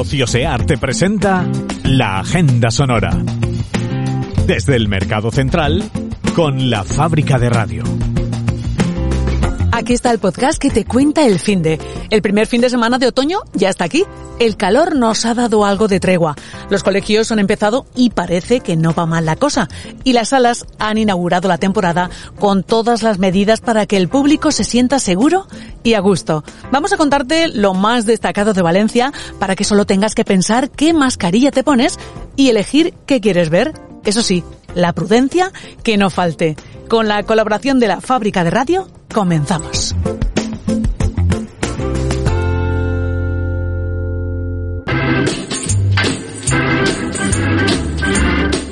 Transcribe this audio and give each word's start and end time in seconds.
Ociosear 0.00 0.64
te 0.64 0.78
presenta 0.78 1.44
la 1.82 2.20
Agenda 2.20 2.70
Sonora. 2.70 3.10
Desde 4.46 4.76
el 4.76 4.86
Mercado 4.86 5.32
Central, 5.32 5.90
con 6.36 6.70
la 6.70 6.84
Fábrica 6.84 7.36
de 7.40 7.50
Radio. 7.50 7.82
Aquí 9.78 9.92
está 9.92 10.10
el 10.10 10.18
podcast 10.18 10.60
que 10.60 10.70
te 10.70 10.84
cuenta 10.84 11.24
el 11.24 11.38
fin 11.38 11.62
de. 11.62 11.78
El 12.10 12.20
primer 12.20 12.48
fin 12.48 12.60
de 12.60 12.68
semana 12.68 12.98
de 12.98 13.06
otoño 13.06 13.42
ya 13.54 13.68
está 13.68 13.84
aquí. 13.84 14.04
El 14.40 14.56
calor 14.56 14.96
nos 14.96 15.24
ha 15.24 15.34
dado 15.34 15.64
algo 15.64 15.86
de 15.86 16.00
tregua. 16.00 16.34
Los 16.68 16.82
colegios 16.82 17.30
han 17.30 17.38
empezado 17.38 17.86
y 17.94 18.10
parece 18.10 18.58
que 18.58 18.74
no 18.74 18.92
va 18.92 19.06
mal 19.06 19.24
la 19.24 19.36
cosa. 19.36 19.68
Y 20.02 20.14
las 20.14 20.30
salas 20.30 20.66
han 20.80 20.98
inaugurado 20.98 21.46
la 21.46 21.58
temporada 21.58 22.10
con 22.40 22.64
todas 22.64 23.04
las 23.04 23.20
medidas 23.20 23.60
para 23.60 23.86
que 23.86 23.96
el 23.96 24.08
público 24.08 24.50
se 24.50 24.64
sienta 24.64 24.98
seguro 24.98 25.46
y 25.84 25.94
a 25.94 26.00
gusto. 26.00 26.42
Vamos 26.72 26.92
a 26.92 26.96
contarte 26.96 27.46
lo 27.46 27.72
más 27.72 28.04
destacado 28.04 28.54
de 28.54 28.62
Valencia 28.62 29.12
para 29.38 29.54
que 29.54 29.62
solo 29.62 29.86
tengas 29.86 30.16
que 30.16 30.24
pensar 30.24 30.70
qué 30.70 30.92
mascarilla 30.92 31.52
te 31.52 31.62
pones 31.62 32.00
y 32.34 32.48
elegir 32.48 32.94
qué 33.06 33.20
quieres 33.20 33.48
ver. 33.48 33.74
Eso 34.02 34.22
sí, 34.24 34.42
la 34.74 34.92
prudencia 34.92 35.52
que 35.84 35.96
no 35.96 36.10
falte. 36.10 36.56
Con 36.88 37.06
la 37.06 37.22
colaboración 37.22 37.78
de 37.78 37.86
la 37.86 38.00
fábrica 38.00 38.42
de 38.42 38.50
radio, 38.50 38.88
comenzamos. 39.12 39.94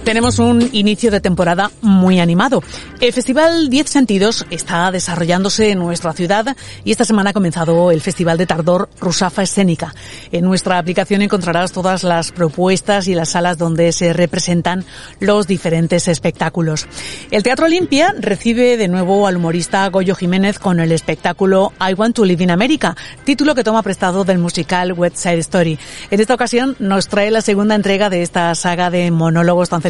Tenemos 0.07 0.39
un 0.39 0.71
inicio 0.71 1.11
de 1.11 1.21
temporada 1.21 1.73
muy 1.83 2.21
animado. 2.21 2.63
El 3.01 3.13
Festival 3.13 3.69
10 3.69 3.91
Sentidos 3.91 4.47
está 4.51 4.93
desarrollándose 4.93 5.73
en 5.73 5.81
nuestra 5.81 6.13
ciudad 6.13 6.57
y 6.85 6.93
esta 6.93 7.05
semana 7.05 7.31
ha 7.31 7.33
comenzado 7.33 7.91
el 7.91 8.01
Festival 8.01 8.39
de 8.39 8.47
Tardor 8.47 8.89
Rusafa 9.01 9.43
Escénica. 9.43 9.97
En 10.31 10.45
nuestra 10.45 10.79
aplicación 10.79 11.23
encontrarás 11.23 11.73
todas 11.73 12.05
las 12.05 12.31
propuestas 12.31 13.09
y 13.09 13.17
las 13.17 13.31
salas 13.31 13.59
donde 13.59 13.91
se 13.91 14.13
representan 14.13 14.85
los 15.19 15.49
diferentes 15.49 16.07
espectáculos. 16.07 16.87
El 17.33 17.43
Teatro 17.43 17.67
Olimpia 17.67 18.15
recibe 18.17 18.77
de 18.77 18.87
nuevo 18.87 19.27
al 19.27 19.39
humorista 19.39 19.89
Goyo 19.89 20.15
Jiménez 20.15 20.61
con 20.61 20.79
el 20.79 20.93
espectáculo 20.93 21.73
I 21.81 21.95
Want 21.95 22.15
to 22.15 22.25
Live 22.25 22.45
in 22.45 22.53
America, 22.53 22.97
título 23.25 23.57
que 23.57 23.65
toma 23.65 23.83
prestado 23.83 24.23
del 24.23 24.39
musical 24.39 24.93
West 24.93 25.17
Side 25.17 25.39
Story. 25.39 25.81
En 26.13 26.21
esta 26.21 26.35
ocasión 26.35 26.77
nos 26.79 27.09
trae 27.09 27.33
la 27.33 27.41
segunda 27.41 27.75
entrega 27.75 28.09
de 28.09 28.23
esta 28.23 28.55
saga 28.55 28.89
de 28.89 29.11
monólogos 29.11 29.69
tan 29.69 29.83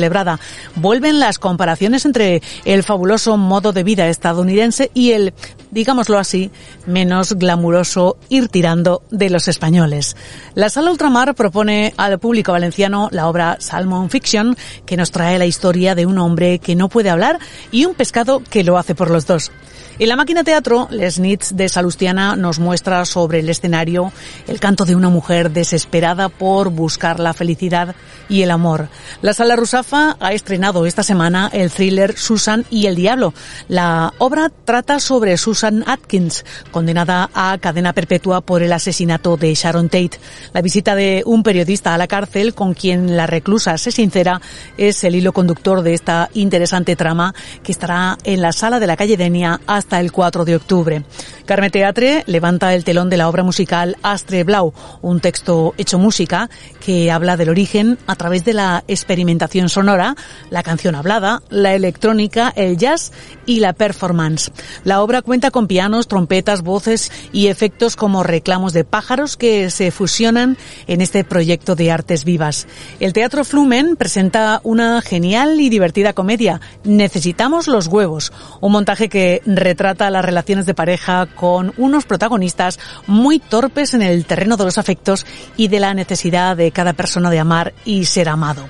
Vuelven 0.76 1.20
las 1.20 1.38
comparaciones 1.38 2.04
entre 2.04 2.42
el 2.64 2.82
fabuloso 2.82 3.36
modo 3.36 3.72
de 3.72 3.84
vida 3.84 4.08
estadounidense 4.08 4.90
y 4.94 5.12
el, 5.12 5.34
digámoslo 5.70 6.18
así, 6.18 6.50
menos 6.86 7.34
glamuroso 7.34 8.16
ir 8.28 8.48
tirando 8.48 9.02
de 9.10 9.30
los 9.30 9.48
españoles. 9.48 10.16
La 10.54 10.70
Sala 10.70 10.90
Ultramar 10.90 11.34
propone 11.34 11.94
al 11.96 12.18
público 12.18 12.52
valenciano 12.52 13.08
la 13.10 13.28
obra 13.28 13.56
Salmon 13.60 14.10
Fiction, 14.10 14.56
que 14.84 14.96
nos 14.96 15.10
trae 15.10 15.38
la 15.38 15.46
historia 15.46 15.94
de 15.94 16.06
un 16.06 16.18
hombre 16.18 16.58
que 16.58 16.74
no 16.74 16.88
puede 16.88 17.10
hablar 17.10 17.38
y 17.70 17.84
un 17.84 17.94
pescado 17.94 18.42
que 18.48 18.64
lo 18.64 18.78
hace 18.78 18.94
por 18.94 19.10
los 19.10 19.26
dos. 19.26 19.50
En 19.98 20.10
la 20.10 20.16
máquina 20.16 20.44
teatro, 20.44 20.88
Les 20.90 21.18
Nits 21.18 21.56
de 21.56 21.70
Salustiana 21.70 22.36
nos 22.36 22.58
muestra 22.58 23.06
sobre 23.06 23.40
el 23.40 23.48
escenario 23.48 24.12
el 24.46 24.60
canto 24.60 24.84
de 24.84 24.94
una 24.94 25.08
mujer 25.08 25.52
desesperada 25.52 26.28
por 26.28 26.68
buscar 26.68 27.18
la 27.18 27.32
felicidad 27.32 27.96
y 28.28 28.42
el 28.42 28.50
amor. 28.50 28.90
La 29.22 29.32
Sala 29.32 29.56
Rusafa 29.56 30.18
ha 30.20 30.34
estrenado 30.34 30.84
esta 30.84 31.02
semana 31.02 31.48
el 31.50 31.70
thriller 31.70 32.14
Susan 32.18 32.66
y 32.68 32.88
el 32.88 32.94
Diablo. 32.94 33.32
La 33.68 34.12
obra 34.18 34.50
trata 34.66 35.00
sobre 35.00 35.38
Susan 35.38 35.82
Atkins, 35.86 36.44
condenada 36.72 37.30
a 37.32 37.56
cadena 37.56 37.94
perpetua 37.94 38.42
por 38.42 38.62
el 38.62 38.74
asesinato 38.74 39.38
de 39.38 39.54
Sharon 39.54 39.88
Tate. 39.88 40.20
La 40.52 40.60
visita 40.60 40.94
de 40.94 41.22
un 41.24 41.42
periodista 41.42 41.94
a 41.94 41.98
la 41.98 42.06
cárcel 42.06 42.52
con 42.52 42.74
quien 42.74 43.16
la 43.16 43.26
reclusa 43.26 43.78
se 43.78 43.92
sincera 43.92 44.42
es 44.76 45.04
el 45.04 45.14
hilo 45.14 45.32
conductor 45.32 45.80
de 45.80 45.94
esta 45.94 46.28
interesante 46.34 46.96
trama 46.96 47.34
que 47.62 47.72
estará 47.72 48.18
en 48.24 48.42
la 48.42 48.52
sala 48.52 48.78
de 48.78 48.86
la 48.86 48.98
calle 48.98 49.16
Denia 49.16 49.58
hasta 49.66 49.85
hasta 49.86 50.00
el 50.00 50.10
4 50.10 50.44
de 50.44 50.56
octubre. 50.56 51.04
Carme 51.44 51.70
Teatre 51.70 52.24
levanta 52.26 52.74
el 52.74 52.82
telón 52.82 53.08
de 53.08 53.16
la 53.16 53.28
obra 53.28 53.44
musical 53.44 53.96
Astre 54.02 54.42
Blau, 54.42 54.74
un 55.00 55.20
texto 55.20 55.74
hecho 55.78 55.96
música 55.96 56.50
que 56.86 57.10
habla 57.10 57.36
del 57.36 57.48
origen 57.48 57.98
a 58.06 58.14
través 58.14 58.44
de 58.44 58.52
la 58.52 58.84
experimentación 58.86 59.68
sonora, 59.68 60.14
la 60.50 60.62
canción 60.62 60.94
hablada, 60.94 61.42
la 61.50 61.74
electrónica, 61.74 62.52
el 62.54 62.76
jazz 62.76 63.10
y 63.44 63.58
la 63.58 63.72
performance. 63.72 64.52
La 64.84 65.02
obra 65.02 65.20
cuenta 65.20 65.50
con 65.50 65.66
pianos, 65.66 66.06
trompetas, 66.06 66.62
voces 66.62 67.10
y 67.32 67.48
efectos 67.48 67.96
como 67.96 68.22
reclamos 68.22 68.72
de 68.72 68.84
pájaros 68.84 69.36
que 69.36 69.68
se 69.70 69.90
fusionan 69.90 70.56
en 70.86 71.00
este 71.00 71.24
proyecto 71.24 71.74
de 71.74 71.90
artes 71.90 72.24
vivas. 72.24 72.68
El 73.00 73.12
Teatro 73.12 73.42
Flumen 73.42 73.96
presenta 73.96 74.60
una 74.62 75.02
genial 75.02 75.60
y 75.60 75.70
divertida 75.70 76.12
comedia, 76.12 76.60
Necesitamos 76.84 77.66
los 77.66 77.88
huevos, 77.88 78.32
un 78.60 78.70
montaje 78.70 79.08
que 79.08 79.42
trata 79.76 80.08
las 80.10 80.24
relaciones 80.24 80.66
de 80.66 80.74
pareja 80.74 81.26
con 81.26 81.72
unos 81.78 82.04
protagonistas 82.04 82.78
muy 83.08 83.40
torpes 83.40 83.92
en 83.94 84.02
el 84.02 84.24
terreno 84.24 84.56
de 84.56 84.66
los 84.66 84.78
afectos 84.78 85.26
y 85.56 85.66
de 85.66 85.80
la 85.80 85.92
necesidad 85.92 86.56
de 86.56 86.75
cada 86.76 86.92
persona 86.92 87.30
de 87.30 87.38
amar 87.38 87.72
y 87.86 88.04
ser 88.04 88.28
amado. 88.28 88.68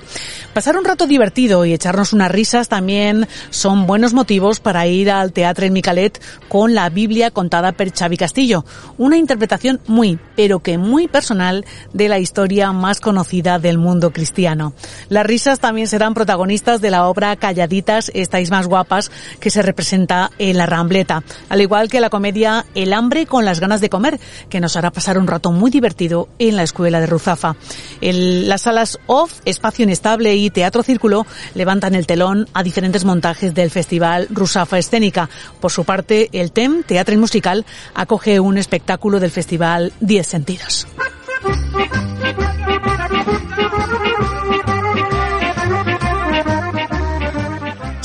Pasar 0.53 0.77
un 0.77 0.85
rato 0.85 1.05
divertido 1.07 1.65
y 1.65 1.73
echarnos 1.73 2.13
unas 2.13 2.31
risas 2.31 2.69
también 2.69 3.27
son 3.49 3.85
buenos 3.85 4.13
motivos 4.13 4.61
para 4.61 4.87
ir 4.87 5.11
al 5.11 5.33
Teatro 5.33 5.65
en 5.65 5.73
Micalet 5.73 6.19
con 6.47 6.73
la 6.73 6.89
Biblia 6.89 7.31
contada 7.31 7.73
por 7.73 7.91
Xavi 7.93 8.15
Castillo, 8.17 8.65
una 8.97 9.17
interpretación 9.17 9.81
muy, 9.87 10.19
pero 10.37 10.59
que 10.59 10.77
muy 10.77 11.07
personal 11.07 11.65
de 11.93 12.07
la 12.07 12.17
historia 12.17 12.71
más 12.71 13.01
conocida 13.01 13.59
del 13.59 13.77
mundo 13.77 14.11
cristiano. 14.11 14.73
Las 15.09 15.27
risas 15.27 15.59
también 15.59 15.87
serán 15.87 16.13
protagonistas 16.13 16.79
de 16.79 16.91
la 16.91 17.07
obra 17.07 17.35
Calladitas, 17.35 18.09
estáis 18.15 18.49
más 18.49 18.67
guapas, 18.67 19.11
que 19.39 19.51
se 19.51 19.61
representa 19.61 20.31
en 20.39 20.57
la 20.57 20.65
Rambleta, 20.65 21.23
al 21.49 21.61
igual 21.61 21.89
que 21.89 21.99
la 21.99 22.09
comedia 22.09 22.65
El 22.73 22.93
hambre 22.93 23.25
con 23.25 23.43
las 23.43 23.59
ganas 23.59 23.81
de 23.81 23.89
comer, 23.89 24.19
que 24.49 24.61
nos 24.61 24.77
hará 24.77 24.91
pasar 24.91 25.17
un 25.17 25.27
rato 25.27 25.51
muy 25.51 25.69
divertido 25.69 26.29
en 26.39 26.55
la 26.55 26.63
escuela 26.63 26.99
de 26.99 27.05
Ruzafa. 27.05 27.57
Las 28.01 28.63
salas 28.63 28.99
off, 29.07 29.39
espacio 29.45 29.83
inestable 29.83 30.35
y 30.35 30.49
Teatro 30.49 30.83
Círculo 30.83 31.25
levantan 31.55 31.95
el 31.95 32.07
telón 32.07 32.47
a 32.53 32.63
diferentes 32.63 33.05
montajes 33.05 33.53
del 33.53 33.71
Festival 33.71 34.27
Rusafa 34.29 34.77
Escénica. 34.77 35.29
Por 35.59 35.71
su 35.71 35.83
parte, 35.83 36.29
el 36.31 36.51
TEM, 36.51 36.83
Teatro 36.83 37.13
y 37.13 37.17
Musical, 37.17 37.65
acoge 37.93 38.39
un 38.39 38.57
espectáculo 38.57 39.19
del 39.19 39.31
Festival 39.31 39.93
Diez 39.99 40.27
Sentidos. 40.27 40.87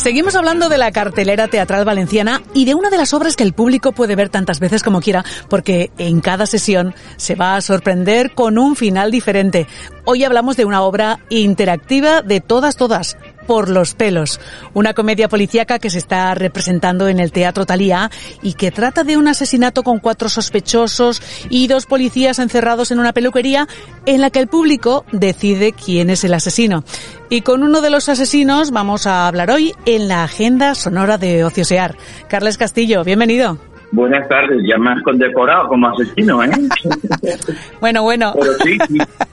Seguimos 0.03 0.35
hablando 0.35 0.69
de 0.69 0.79
la 0.79 0.91
cartelera 0.91 1.47
teatral 1.47 1.85
valenciana 1.85 2.43
y 2.55 2.65
de 2.65 2.75
una 2.75 2.91
de 2.91 2.97
las 2.97 3.15
obras 3.15 3.37
que 3.37 3.45
el 3.45 3.53
público 3.53 3.93
puede 3.93 4.17
ver 4.17 4.31
tantas 4.31 4.59
veces 4.59 4.83
como 4.83 5.01
quiera, 5.01 5.25
porque 5.49 5.93
en 5.97 6.21
cada 6.21 6.47
sesión 6.47 6.93
se 7.17 7.37
va 7.37 7.55
a 7.55 7.61
sorprender 7.61 8.35
con 8.35 8.59
un 8.59 8.75
final 8.75 9.13
diferente. 9.13 9.69
Hoy 10.05 10.25
hablamos 10.25 10.57
de 10.57 10.65
una 10.65 10.83
obra 10.83 11.21
interactiva 11.29 12.21
de 12.21 12.41
todas, 12.41 12.75
todas, 12.75 13.17
por 13.47 13.69
los 13.69 13.95
pelos, 13.95 14.41
una 14.75 14.95
comedia 14.95 15.29
policíaca 15.29 15.79
que 15.79 15.91
se 15.91 15.99
está 15.99 16.35
representando 16.35 17.09
en 17.09 17.21
el 17.21 17.33
Teatro 17.33 17.67
Talía 17.67 18.11
y 18.43 18.55
que 18.55 18.71
trata 18.71 19.05
de 19.05 19.17
un 19.17 19.29
asesinato 19.29 19.83
con 19.83 19.99
cuatro 19.99 20.29
sospechosos 20.29 21.23
y 21.51 21.67
dos 21.67 21.87
policías 21.87 22.39
encerrados 22.39 22.91
en 22.91 22.99
una 22.99 23.13
peluquería 23.13 23.69
en 24.07 24.21
la 24.21 24.31
que 24.31 24.39
el 24.39 24.49
público 24.49 25.05
decide 25.13 25.73
quién 25.73 26.11
es 26.11 26.25
el 26.25 26.35
asesino. 26.35 26.85
Y 27.31 27.41
con 27.41 27.63
uno 27.63 27.81
de 27.81 27.91
los 27.91 28.09
asesinos 28.09 28.71
vamos 28.71 29.07
a 29.07 29.27
hablar 29.27 29.51
hoy 29.51 29.75
en 29.87 30.09
la 30.09 30.25
agenda 30.25 30.75
sonora 30.75 31.19
de 31.19 31.45
Ociosear. 31.45 31.97
Carles 32.29 32.59
Castillo, 32.59 33.05
bienvenido. 33.05 33.72
Buenas 33.93 34.27
tardes, 34.27 34.59
ya 34.67 34.79
más 34.79 35.03
condecorado 35.03 35.69
como 35.69 35.87
asesino, 35.89 36.43
¿eh? 36.43 36.49
bueno, 37.81 38.03
bueno. 38.03 38.33
Pero 38.41 38.53
sí, 38.65 38.79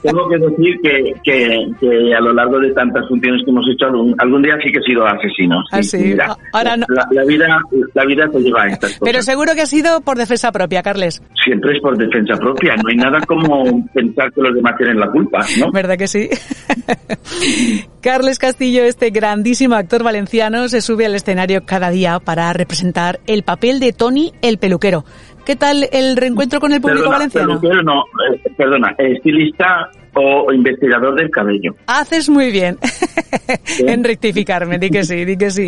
tengo 0.02 0.28
que 0.28 0.36
decir 0.36 0.76
que, 0.82 1.14
que, 1.80 2.14
a 2.14 2.20
lo 2.20 2.34
largo 2.34 2.58
de 2.58 2.70
tantas 2.72 3.08
funciones 3.08 3.42
que 3.42 3.50
hemos 3.50 3.66
hecho, 3.70 3.86
algún, 4.18 4.42
día 4.42 4.58
sí 4.62 4.70
que 4.70 4.78
he 4.78 4.82
sido 4.82 5.06
asesino. 5.06 5.62
Sí, 5.80 6.14
ah, 6.22 6.36
Ahora 6.52 6.76
no. 6.76 6.86
la, 7.10 7.24
vida, 7.24 7.60
la 7.94 8.04
vida 8.04 8.28
te 8.28 8.38
lleva 8.40 8.64
a 8.64 8.68
estas 8.68 8.90
cosas. 8.90 9.02
Pero 9.02 9.22
seguro 9.22 9.54
que 9.54 9.62
ha 9.62 9.66
sido 9.66 10.02
por 10.02 10.18
defensa 10.18 10.52
propia, 10.52 10.82
Carles. 10.82 11.22
Siempre 11.42 11.76
es 11.76 11.80
por 11.80 11.96
defensa 11.96 12.36
propia. 12.36 12.76
No 12.76 12.88
hay 12.90 12.96
nada 12.96 13.18
como 13.26 13.64
pensar 13.94 14.30
que 14.32 14.42
los 14.42 14.54
demás 14.54 14.76
tienen 14.76 15.00
la 15.00 15.10
culpa, 15.10 15.38
¿no? 15.58 15.72
¿Verdad 15.72 15.96
que 15.96 16.06
sí? 16.06 16.28
Carles 18.02 18.38
Castillo, 18.38 18.82
este 18.84 19.10
grandísimo 19.10 19.74
actor 19.74 20.02
valenciano, 20.02 20.68
se 20.68 20.80
sube 20.80 21.06
al 21.06 21.14
escenario 21.14 21.64
cada 21.66 21.90
día 21.90 22.18
para 22.18 22.52
representar 22.52 23.20
el 23.26 23.42
papel 23.42 23.78
de 23.80 23.92
Tony 23.92 24.32
el 24.42 24.49
peluquero. 24.58 25.04
¿Qué 25.44 25.56
tal 25.56 25.88
el 25.92 26.16
reencuentro 26.16 26.60
con 26.60 26.72
el 26.72 26.80
público 26.80 27.08
valenciano? 27.08 27.60
Peluquero 27.60 27.82
no, 27.82 28.02
eh, 28.32 28.40
perdona, 28.56 28.94
estilista 28.98 29.90
o 30.14 30.52
investigador 30.52 31.14
del 31.14 31.30
cabello. 31.30 31.74
Haces 31.86 32.28
muy 32.28 32.50
bien 32.50 32.78
en 33.78 34.04
rectificarme, 34.04 34.78
di 34.78 34.90
que 34.90 35.04
sí, 35.04 35.24
di 35.24 35.36
que 35.36 35.50
sí. 35.50 35.66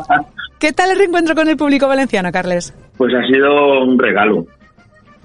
¿Qué 0.60 0.72
tal 0.72 0.90
el 0.90 0.98
reencuentro 0.98 1.34
con 1.34 1.48
el 1.48 1.56
público 1.56 1.88
valenciano, 1.88 2.30
Carles? 2.30 2.74
Pues 2.96 3.14
ha 3.14 3.26
sido 3.26 3.82
un 3.82 3.98
regalo, 3.98 4.46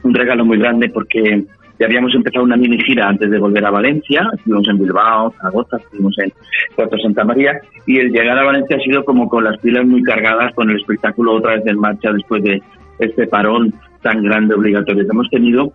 un 0.03 0.13
regalo 0.13 0.45
muy 0.45 0.57
grande 0.57 0.89
porque 0.89 1.43
ya 1.79 1.87
habíamos 1.87 2.15
empezado 2.15 2.45
una 2.45 2.55
mini 2.55 2.81
gira 2.81 3.09
antes 3.09 3.29
de 3.29 3.37
volver 3.37 3.65
a 3.65 3.69
Valencia, 3.69 4.29
estuvimos 4.33 4.67
en 4.69 4.79
Bilbao, 4.79 5.33
Zaragoza, 5.37 5.77
estuvimos 5.77 6.15
en 6.19 6.31
Puerto 6.75 6.97
Santa 6.99 7.25
María 7.25 7.59
y 7.85 7.99
el 7.99 8.11
llegar 8.11 8.37
a 8.37 8.45
Valencia 8.45 8.77
ha 8.77 8.79
sido 8.79 9.03
como 9.03 9.27
con 9.27 9.43
las 9.43 9.57
pilas 9.59 9.85
muy 9.85 10.01
cargadas 10.01 10.53
con 10.55 10.69
el 10.69 10.77
espectáculo 10.77 11.33
otra 11.33 11.55
vez 11.55 11.65
en 11.65 11.79
marcha 11.79 12.13
después 12.13 12.43
de 12.43 12.61
este 12.99 13.27
parón 13.27 13.73
tan 14.01 14.23
grande 14.23 14.53
obligatorio 14.53 15.03
que 15.03 15.11
hemos 15.11 15.29
tenido 15.29 15.73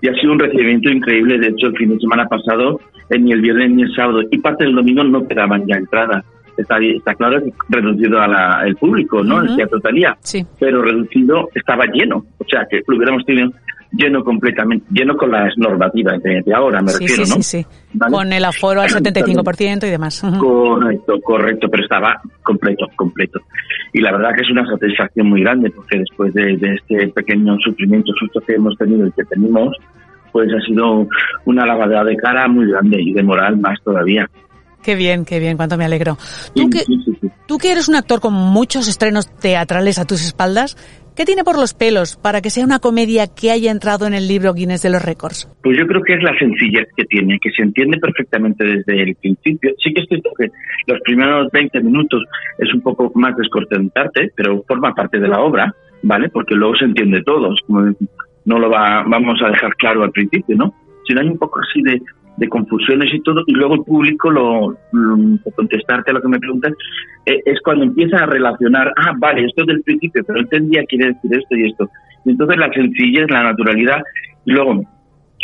y 0.00 0.08
ha 0.08 0.14
sido 0.14 0.32
un 0.32 0.38
recibimiento 0.38 0.90
increíble. 0.90 1.38
De 1.38 1.48
hecho, 1.48 1.66
el 1.66 1.76
fin 1.76 1.90
de 1.90 1.98
semana 1.98 2.26
pasado, 2.26 2.80
ni 3.10 3.32
el 3.32 3.40
viernes 3.40 3.70
ni 3.72 3.82
el 3.82 3.94
sábado 3.94 4.20
y 4.30 4.38
parte 4.38 4.64
del 4.64 4.74
domingo 4.74 5.02
no 5.04 5.26
quedaban 5.26 5.66
ya 5.66 5.76
entradas. 5.76 6.24
Está, 6.56 6.78
está 6.78 7.14
claro 7.14 7.42
que 7.42 7.52
reducido 7.70 8.20
a 8.20 8.62
el 8.66 8.76
público, 8.76 9.24
¿no? 9.24 9.40
El 9.40 9.56
teatro 9.56 9.80
Talía. 9.80 10.16
Sí. 10.20 10.44
Pero 10.60 10.82
reducido 10.82 11.48
estaba 11.54 11.86
lleno. 11.86 12.24
O 12.38 12.44
sea, 12.48 12.66
que 12.70 12.82
lo 12.86 12.96
hubiéramos 12.96 13.24
tenido 13.24 13.50
lleno 13.92 14.24
completamente, 14.24 14.86
lleno 14.90 15.16
con 15.16 15.30
las 15.30 15.56
normativas 15.56 16.22
de, 16.22 16.42
ahora, 16.54 16.80
me 16.80 16.92
refiero, 16.92 17.24
¿no? 17.26 17.36
Sí, 17.36 17.42
sí, 17.42 17.66
Con 18.10 18.32
el 18.32 18.44
aforo 18.44 18.80
al 18.80 18.88
75% 18.88 19.86
y 19.86 19.90
demás. 19.90 20.22
Correcto, 20.38 21.20
correcto, 21.22 21.68
pero 21.70 21.82
estaba 21.82 22.20
completo, 22.42 22.86
completo. 22.96 23.40
Y 23.92 24.00
la 24.00 24.12
verdad 24.12 24.30
que 24.34 24.42
es 24.42 24.50
una 24.50 24.66
satisfacción 24.66 25.28
muy 25.28 25.42
grande, 25.42 25.70
porque 25.70 25.98
después 25.98 26.32
de, 26.34 26.54
este 26.54 27.08
pequeño 27.08 27.56
sufrimiento, 27.58 28.12
susto 28.18 28.40
que 28.40 28.54
hemos 28.54 28.76
tenido 28.76 29.06
y 29.06 29.12
que 29.12 29.24
tenemos, 29.24 29.76
pues 30.32 30.48
ha 30.52 30.60
sido 30.66 31.06
una 31.44 31.66
lavadera 31.66 32.04
de 32.04 32.16
cara 32.16 32.48
muy 32.48 32.70
grande 32.70 33.00
y 33.00 33.12
de 33.12 33.22
moral 33.22 33.58
más 33.58 33.78
todavía. 33.84 34.28
Qué 34.82 34.96
bien, 34.96 35.24
qué 35.24 35.38
bien, 35.38 35.56
cuánto 35.56 35.76
me 35.76 35.84
alegro. 35.84 36.18
¿Tú, 36.54 36.68
que, 36.68 36.80
tú 37.46 37.58
que 37.58 37.70
eres 37.70 37.88
un 37.88 37.94
actor 37.94 38.20
con 38.20 38.32
muchos 38.32 38.88
estrenos 38.88 39.28
teatrales 39.36 39.98
a 39.98 40.06
tus 40.06 40.24
espaldas, 40.24 40.76
¿Qué 41.14 41.26
tiene 41.26 41.44
por 41.44 41.56
los 41.56 41.74
pelos 41.74 42.16
para 42.16 42.40
que 42.40 42.48
sea 42.48 42.64
una 42.64 42.78
comedia 42.78 43.26
que 43.26 43.50
haya 43.50 43.70
entrado 43.70 44.06
en 44.06 44.14
el 44.14 44.26
libro 44.26 44.54
Guinness 44.54 44.80
de 44.80 44.88
los 44.88 45.04
Récords? 45.04 45.46
Pues 45.62 45.76
yo 45.76 45.86
creo 45.86 46.00
que 46.02 46.14
es 46.14 46.22
la 46.22 46.34
sencillez 46.38 46.88
que 46.96 47.04
tiene, 47.04 47.38
que 47.38 47.50
se 47.50 47.62
entiende 47.62 47.98
perfectamente 47.98 48.64
desde 48.64 49.02
el 49.02 49.14
principio. 49.16 49.72
Sí 49.76 49.92
que 49.92 50.00
es 50.00 50.08
cierto 50.08 50.30
que 50.38 50.48
los 50.86 51.00
primeros 51.02 51.50
20 51.52 51.82
minutos 51.82 52.24
es 52.56 52.72
un 52.72 52.80
poco 52.80 53.12
más 53.14 53.36
desconcertante, 53.36 54.32
pero 54.34 54.64
forma 54.66 54.94
parte 54.94 55.18
de 55.18 55.28
la 55.28 55.40
obra, 55.40 55.74
¿vale? 56.02 56.30
Porque 56.30 56.54
luego 56.54 56.76
se 56.76 56.86
entiende 56.86 57.22
todo. 57.22 57.54
no 57.68 58.58
lo 58.58 58.70
va, 58.70 59.04
vamos 59.06 59.38
a 59.44 59.50
dejar 59.50 59.76
claro 59.76 60.04
al 60.04 60.12
principio, 60.12 60.56
¿no? 60.56 60.74
Sino 61.06 61.20
hay 61.20 61.28
un 61.28 61.38
poco 61.38 61.60
así 61.60 61.82
de, 61.82 62.00
de 62.36 62.48
confusiones 62.48 63.12
y 63.12 63.20
todo, 63.20 63.42
y 63.46 63.52
luego 63.52 63.74
el 63.74 63.84
público, 63.84 64.30
lo, 64.30 64.76
contestarte 65.54 66.10
a 66.10 66.14
lo 66.14 66.22
que 66.22 66.28
me 66.28 66.38
preguntas, 66.38 66.72
eh, 67.26 67.40
es 67.44 67.60
cuando 67.62 67.84
empieza 67.84 68.18
a 68.18 68.26
relacionar, 68.26 68.92
ah, 68.96 69.12
vale, 69.18 69.44
esto 69.44 69.62
es 69.62 69.66
del 69.68 69.82
principio, 69.82 70.24
pero 70.26 70.40
entendía 70.40 70.84
quiere 70.84 71.12
decir 71.12 71.34
esto 71.34 71.56
y 71.56 71.70
esto. 71.70 71.90
Y 72.24 72.30
entonces 72.30 72.56
la 72.56 72.72
sencillez, 72.72 73.30
la 73.30 73.42
naturalidad, 73.42 74.02
y 74.44 74.52
luego 74.52 74.82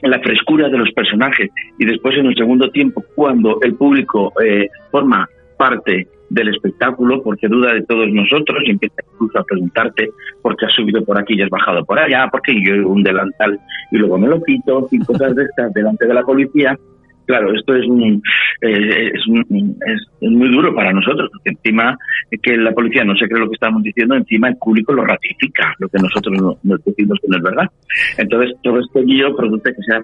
la 0.02 0.20
frescura 0.20 0.69
de 0.69 0.79
los 0.79 0.90
personajes, 0.93 1.50
y 1.79 1.85
después 1.85 2.17
en 2.17 2.26
el 2.26 2.35
segundo 2.37 2.70
tiempo, 2.70 3.05
cuando 3.14 3.58
el 3.62 3.75
público 3.75 4.32
eh, 4.43 4.69
forma 4.91 5.29
parte 5.58 6.06
del 6.31 6.49
espectáculo 6.49 7.23
porque 7.23 7.49
duda 7.49 7.73
de 7.73 7.83
todos 7.83 8.09
nosotros 8.11 8.63
y 8.65 8.71
empieza 8.71 9.03
incluso 9.15 9.39
a 9.39 9.45
preguntarte 9.45 10.11
por 10.43 10.57
qué 10.57 10.67
has 10.67 10.73
subido 10.73 11.05
por 11.05 11.19
aquí 11.19 11.35
y 11.35 11.43
has 11.43 11.51
bajado 11.51 11.85
por 11.85 11.99
allá, 11.99 12.29
porque 12.31 12.55
yo 12.63 12.89
un 12.89 13.03
delantal 13.03 13.59
y 13.91 13.97
luego 13.97 14.19
me 14.19 14.29
lo 14.29 14.43
quito 14.43 14.89
y 14.91 14.99
cosas 15.01 15.35
de 15.35 15.45
estas 15.45 15.73
delante 15.73 16.07
de 16.07 16.15
la 16.15 16.23
policía. 16.23 16.79
Claro, 17.27 17.53
esto 17.53 17.75
es, 17.75 17.85
eh, 18.63 19.11
es, 19.13 19.21
es, 19.21 20.31
muy 20.31 20.49
duro 20.49 20.75
para 20.75 20.95
nosotros, 20.95 21.29
porque 21.31 21.51
encima 21.51 21.99
que 22.41 22.57
la 22.57 22.73
policía 22.73 23.05
no 23.05 23.15
se 23.17 23.29
cree 23.29 23.41
lo 23.41 23.51
que 23.51 23.55
estamos 23.55 23.83
diciendo, 23.83 24.15
encima 24.15 24.49
el 24.49 24.57
público 24.57 24.95
lo 24.95 25.05
ratifica, 25.05 25.75
lo 25.79 25.89
que 25.89 25.99
nosotros 25.99 26.57
nos 26.63 26.85
decimos 26.85 27.19
que 27.21 27.29
no 27.29 27.37
es 27.37 27.43
verdad. 27.43 27.67
Entonces, 28.17 28.57
todo 28.63 28.81
este 28.81 29.03
guío 29.03 29.37
produce 29.37 29.75
que 29.75 29.83
sea 29.83 30.03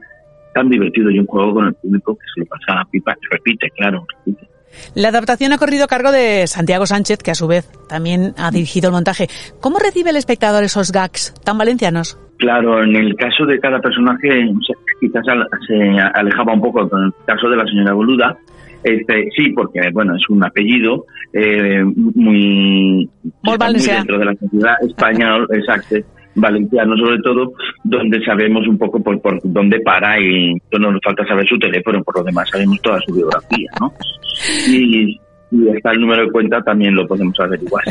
tan 0.55 0.69
divertido 0.69 1.11
y 1.11 1.19
un 1.19 1.27
juego 1.27 1.55
con 1.55 1.67
el 1.69 1.75
público 1.75 2.15
que 2.15 2.27
se 2.35 2.41
lo 2.41 2.47
pasa 2.47 2.81
a 2.81 2.85
pipa, 2.91 3.17
repite, 3.31 3.71
claro, 3.71 4.07
repite. 4.19 4.54
La 4.95 5.09
adaptación 5.09 5.53
ha 5.53 5.59
corrido 5.59 5.85
a 5.85 5.89
cargo 5.89 6.13
de 6.13 6.47
Santiago 6.47 6.87
Sánchez, 6.87 7.19
que 7.23 7.31
a 7.31 7.35
su 7.35 7.47
vez 7.47 7.69
también 7.89 8.35
ha 8.39 8.51
dirigido 8.51 8.89
el 8.89 8.95
montaje. 8.95 9.29
¿Cómo 9.61 9.79
recibe 9.79 10.11
el 10.11 10.17
espectador 10.17 10.65
esos 10.65 10.93
gags 10.93 11.35
tan 11.45 11.59
valencianos? 11.59 12.19
Claro, 12.39 12.83
en 12.83 12.97
el 12.97 13.15
caso 13.17 13.47
de 13.47 13.59
cada 13.61 13.81
personaje 13.81 14.53
quizás 15.01 15.25
se 15.67 15.99
alejaba 16.15 16.55
un 16.55 16.61
poco 16.61 16.89
con 16.89 17.05
el 17.05 17.13
caso 17.25 17.49
de 17.49 17.57
la 17.57 17.65
señora 17.65 17.95
Boluda. 17.95 18.37
Este, 18.83 19.31
sí, 19.35 19.49
porque 19.51 19.81
bueno, 19.93 20.15
es 20.15 20.29
un 20.29 20.45
apellido 20.45 21.07
eh, 21.33 21.83
muy, 21.83 23.09
muy, 23.43 23.59
dentro 23.59 24.19
de 24.19 24.25
la 24.27 24.35
sociedad 24.35 24.75
española, 24.83 25.47
exacto 25.53 25.97
valenciano 26.35 26.97
sobre 26.97 27.19
todo, 27.21 27.53
donde 27.85 28.25
sabemos 28.25 28.67
un 28.67 28.79
poco 28.79 29.03
por, 29.03 29.21
por 29.21 29.39
dónde 29.45 29.81
para 29.81 30.21
y 30.21 30.55
no 30.79 30.91
nos 30.91 31.01
falta 31.03 31.27
saber 31.27 31.47
su 31.47 31.59
teléfono, 31.59 32.03
por 32.03 32.19
lo 32.19 32.25
demás 32.25 32.49
sabemos 32.51 32.81
toda 32.83 33.01
su 33.07 33.15
biografía, 33.15 33.71
¿no? 33.81 33.93
Y, 34.69 35.21
y 35.51 35.69
hasta 35.69 35.93
el 35.93 36.01
número 36.01 36.25
de 36.25 36.33
cuenta 36.33 36.61
también 36.63 36.95
lo 36.95 37.07
podemos 37.07 37.39
averiguar. 37.39 37.85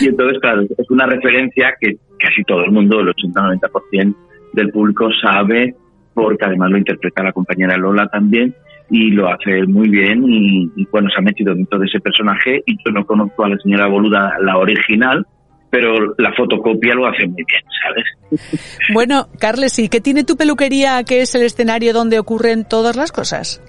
Y 0.00 0.08
entonces, 0.08 0.38
claro, 0.40 0.62
es 0.62 0.90
una 0.90 1.06
referencia 1.06 1.74
que 1.80 1.96
casi 2.18 2.42
todo 2.44 2.64
el 2.64 2.72
mundo, 2.72 3.00
el 3.00 3.08
80-90% 3.08 4.14
del 4.52 4.70
público 4.70 5.08
sabe, 5.22 5.74
porque 6.14 6.44
además 6.44 6.70
lo 6.70 6.78
interpreta 6.78 7.22
la 7.22 7.32
compañera 7.32 7.76
Lola 7.76 8.08
también, 8.08 8.54
y 8.90 9.10
lo 9.10 9.28
hace 9.28 9.64
muy 9.66 9.88
bien 9.88 10.24
y, 10.28 10.70
y, 10.76 10.86
bueno, 10.90 11.08
se 11.10 11.18
ha 11.18 11.22
metido 11.22 11.54
dentro 11.54 11.78
de 11.78 11.86
ese 11.86 12.00
personaje 12.00 12.62
y 12.66 12.76
yo 12.84 12.92
no 12.92 13.04
conozco 13.06 13.44
a 13.44 13.48
la 13.48 13.56
señora 13.58 13.86
Boluda, 13.86 14.34
la 14.40 14.58
original, 14.58 15.26
pero 15.74 16.14
la 16.18 16.32
fotocopia 16.34 16.94
lo 16.94 17.08
hace 17.08 17.26
muy 17.26 17.42
bien, 17.42 17.62
¿sabes? 17.82 18.04
Bueno, 18.92 19.26
Carles, 19.40 19.76
¿y 19.80 19.88
qué 19.88 20.00
tiene 20.00 20.22
tu 20.22 20.36
peluquería 20.36 21.02
que 21.02 21.22
es 21.22 21.34
el 21.34 21.42
escenario 21.42 21.92
donde 21.92 22.20
ocurren 22.20 22.64
todas 22.64 22.94
las 22.94 23.10
cosas? 23.10 23.60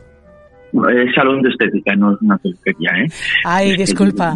Es 0.71 1.15
salón 1.15 1.41
de 1.41 1.49
estética, 1.49 1.95
no 1.95 2.13
es 2.13 2.21
una 2.21 2.37
peluquería, 2.37 2.91
¿eh? 2.91 3.07
Ay, 3.43 3.75
disculpa. 3.75 4.35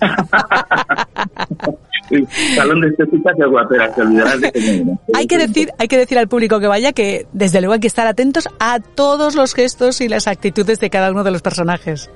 salón 2.54 2.82
de 2.82 2.88
estética 2.88 3.32
que 3.36 3.46
guapera, 3.46 3.92
te 3.92 4.02
olvidarás 4.02 4.40
de 4.40 4.52
que 4.52 4.84
Hay 5.14 5.26
que 5.26 5.38
decir, 5.38 5.70
hay 5.78 5.88
que 5.88 5.98
decir 5.98 6.18
al 6.18 6.28
público 6.28 6.60
que 6.60 6.68
vaya 6.68 6.92
que 6.92 7.26
desde 7.32 7.60
luego 7.60 7.74
hay 7.74 7.80
que 7.80 7.88
estar 7.88 8.06
atentos 8.06 8.48
a 8.60 8.78
todos 8.78 9.34
los 9.34 9.54
gestos 9.54 10.00
y 10.00 10.08
las 10.08 10.28
actitudes 10.28 10.78
de 10.78 10.88
cada 10.90 11.10
uno 11.10 11.24
de 11.24 11.32
los 11.32 11.42
personajes. 11.42 12.08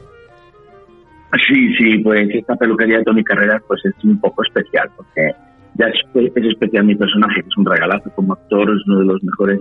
Sí, 1.46 1.75
sí, 1.76 1.99
pues 1.99 2.28
esta 2.32 2.56
peluquería 2.56 2.99
de 2.99 3.04
Tony 3.04 3.22
Carreras 3.22 3.62
pues 3.68 3.84
es 3.84 3.94
un 4.04 4.20
poco 4.20 4.42
especial, 4.42 4.88
porque 4.96 5.32
ya 5.75 5.87
es, 5.87 6.44
especial 6.44 6.84
mi 6.84 6.96
personaje, 6.96 7.42
que 7.42 7.49
es 7.49 7.56
un 7.56 7.66
regalazo 7.66 8.10
como 8.16 8.32
actor, 8.32 8.68
es 8.70 8.87
uno 8.87 8.99
de 8.99 9.04
los 9.04 9.22
mejores 9.22 9.60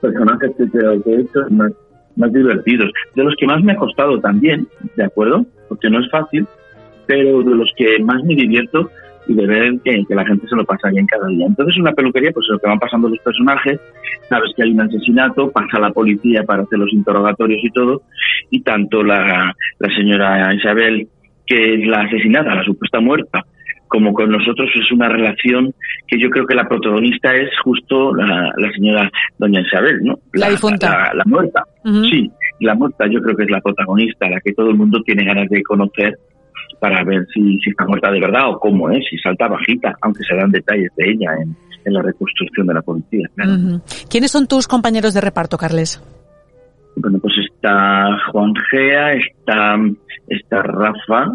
personajes 0.00 0.50
que 0.56 0.64
he 0.64 1.20
hecho, 1.20 1.40
más, 1.50 1.72
más 2.16 2.32
divertidos, 2.32 2.90
de 3.14 3.24
los 3.24 3.34
que 3.38 3.46
más 3.46 3.62
me 3.62 3.72
ha 3.72 3.76
costado 3.76 4.18
también, 4.20 4.66
¿de 4.96 5.04
acuerdo? 5.04 5.44
Porque 5.68 5.90
no 5.90 6.00
es 6.00 6.10
fácil, 6.10 6.46
pero 7.06 7.42
de 7.42 7.54
los 7.54 7.70
que 7.76 8.02
más 8.02 8.22
me 8.24 8.34
divierto 8.34 8.90
y 9.28 9.34
de 9.34 9.46
ver 9.46 9.78
que, 9.84 10.04
la 10.08 10.24
gente 10.24 10.48
se 10.48 10.56
lo 10.56 10.64
pasa 10.64 10.88
bien 10.88 11.06
cada 11.06 11.28
día. 11.28 11.46
Entonces, 11.46 11.76
una 11.78 11.92
peluquería, 11.92 12.32
pues 12.32 12.46
lo 12.48 12.58
que 12.58 12.66
van 12.66 12.78
pasando 12.78 13.08
los 13.08 13.18
personajes, 13.20 13.78
sabes 14.28 14.50
que 14.56 14.64
hay 14.64 14.72
un 14.72 14.80
asesinato, 14.80 15.50
pasa 15.50 15.78
la 15.78 15.90
policía 15.90 16.42
para 16.44 16.62
hacer 16.62 16.78
los 16.78 16.92
interrogatorios 16.92 17.60
y 17.62 17.70
todo, 17.70 18.02
y 18.50 18.62
tanto 18.62 19.04
la, 19.04 19.54
la 19.78 19.94
señora 19.94 20.54
Isabel, 20.54 21.08
que 21.46 21.74
es 21.74 21.86
la 21.86 22.02
asesinada, 22.02 22.54
la 22.54 22.64
supuesta 22.64 23.00
muerta, 23.00 23.44
como 23.88 24.12
con 24.12 24.30
nosotros 24.30 24.68
es 24.74 24.92
una 24.92 25.08
relación 25.08 25.74
que 26.06 26.20
yo 26.20 26.30
creo 26.30 26.46
que 26.46 26.54
la 26.54 26.68
protagonista 26.68 27.34
es 27.34 27.48
justo 27.64 28.14
la, 28.14 28.52
la 28.56 28.70
señora 28.72 29.10
doña 29.38 29.60
Isabel, 29.60 30.00
¿no? 30.02 30.18
La, 30.34 30.50
difunta. 30.50 31.12
La, 31.14 31.24
muerta. 31.24 31.64
Sí, 31.84 32.30
la 32.60 32.74
muerta 32.74 33.06
yo 33.10 33.20
creo 33.20 33.36
que 33.36 33.44
es 33.44 33.50
la 33.50 33.60
protagonista, 33.60 34.28
la 34.28 34.40
que 34.40 34.52
todo 34.52 34.70
el 34.70 34.76
mundo 34.76 35.00
tiene 35.04 35.24
ganas 35.24 35.48
de 35.48 35.62
conocer 35.62 36.18
para 36.80 37.04
ver 37.04 37.26
si, 37.32 37.58
si 37.58 37.70
está 37.70 37.86
muerta 37.86 38.10
de 38.10 38.20
verdad 38.20 38.50
o 38.50 38.58
cómo 38.58 38.90
es, 38.90 39.04
si 39.08 39.18
salta 39.18 39.48
bajita, 39.48 39.96
aunque 40.00 40.24
se 40.24 40.34
dan 40.34 40.50
detalles 40.50 40.90
de 40.96 41.10
ella 41.10 41.34
en, 41.42 41.56
en 41.84 41.94
la 41.94 42.02
reconstrucción 42.02 42.66
de 42.66 42.74
la 42.74 42.82
policía. 42.82 43.28
¿Quiénes 44.08 44.30
son 44.30 44.46
tus 44.46 44.68
compañeros 44.68 45.14
de 45.14 45.20
reparto, 45.20 45.58
Carles? 45.58 46.02
Bueno, 46.96 47.18
pues 47.20 47.34
está 47.52 48.18
Juan 48.32 48.52
Gea, 48.70 49.12
está, 49.12 49.76
está 50.28 50.62
Rafa, 50.62 51.32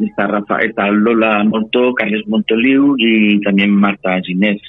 está 0.00 0.26
Rafa, 0.26 0.58
está 0.58 0.90
Lola 0.90 1.42
Monto, 1.44 1.94
Carles 1.94 2.26
Montoliu 2.26 2.94
y 2.98 3.40
también 3.40 3.70
Marta 3.70 4.20
Ginés 4.22 4.60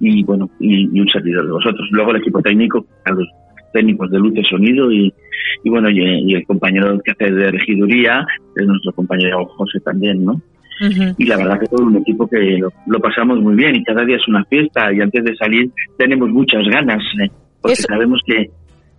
y, 0.00 0.24
bueno, 0.24 0.50
y, 0.58 1.00
un 1.00 1.08
servidor 1.08 1.46
de 1.46 1.52
vosotros. 1.52 1.88
Luego 1.92 2.10
el 2.10 2.18
equipo 2.18 2.42
técnico, 2.42 2.84
los 3.06 3.28
técnicos 3.72 4.10
de 4.10 4.18
luz 4.18 4.32
y 4.36 4.44
sonido 4.44 4.90
y, 4.92 5.12
y 5.62 5.70
bueno, 5.70 5.90
y, 5.90 6.34
el 6.34 6.46
compañero 6.46 6.98
que 7.04 7.12
hace 7.12 7.32
de 7.32 7.50
regiduría, 7.50 8.26
es 8.56 8.66
nuestro 8.66 8.92
compañero 8.92 9.44
José 9.46 9.80
también, 9.80 10.24
¿no? 10.24 10.40
Y 11.18 11.26
la 11.26 11.36
verdad 11.36 11.60
que 11.60 11.66
todo 11.66 11.86
un 11.86 11.96
equipo 11.96 12.26
que 12.26 12.58
lo, 12.58 13.00
pasamos 13.00 13.40
muy 13.40 13.54
bien 13.54 13.76
y 13.76 13.84
cada 13.84 14.04
día 14.04 14.16
es 14.16 14.26
una 14.26 14.44
fiesta 14.44 14.92
y 14.92 15.00
antes 15.00 15.24
de 15.24 15.36
salir 15.36 15.70
tenemos 15.96 16.28
muchas 16.30 16.64
ganas, 16.64 17.00
¿eh? 17.22 17.30
porque 17.60 17.76
sabemos 17.76 18.20
que 18.26 18.50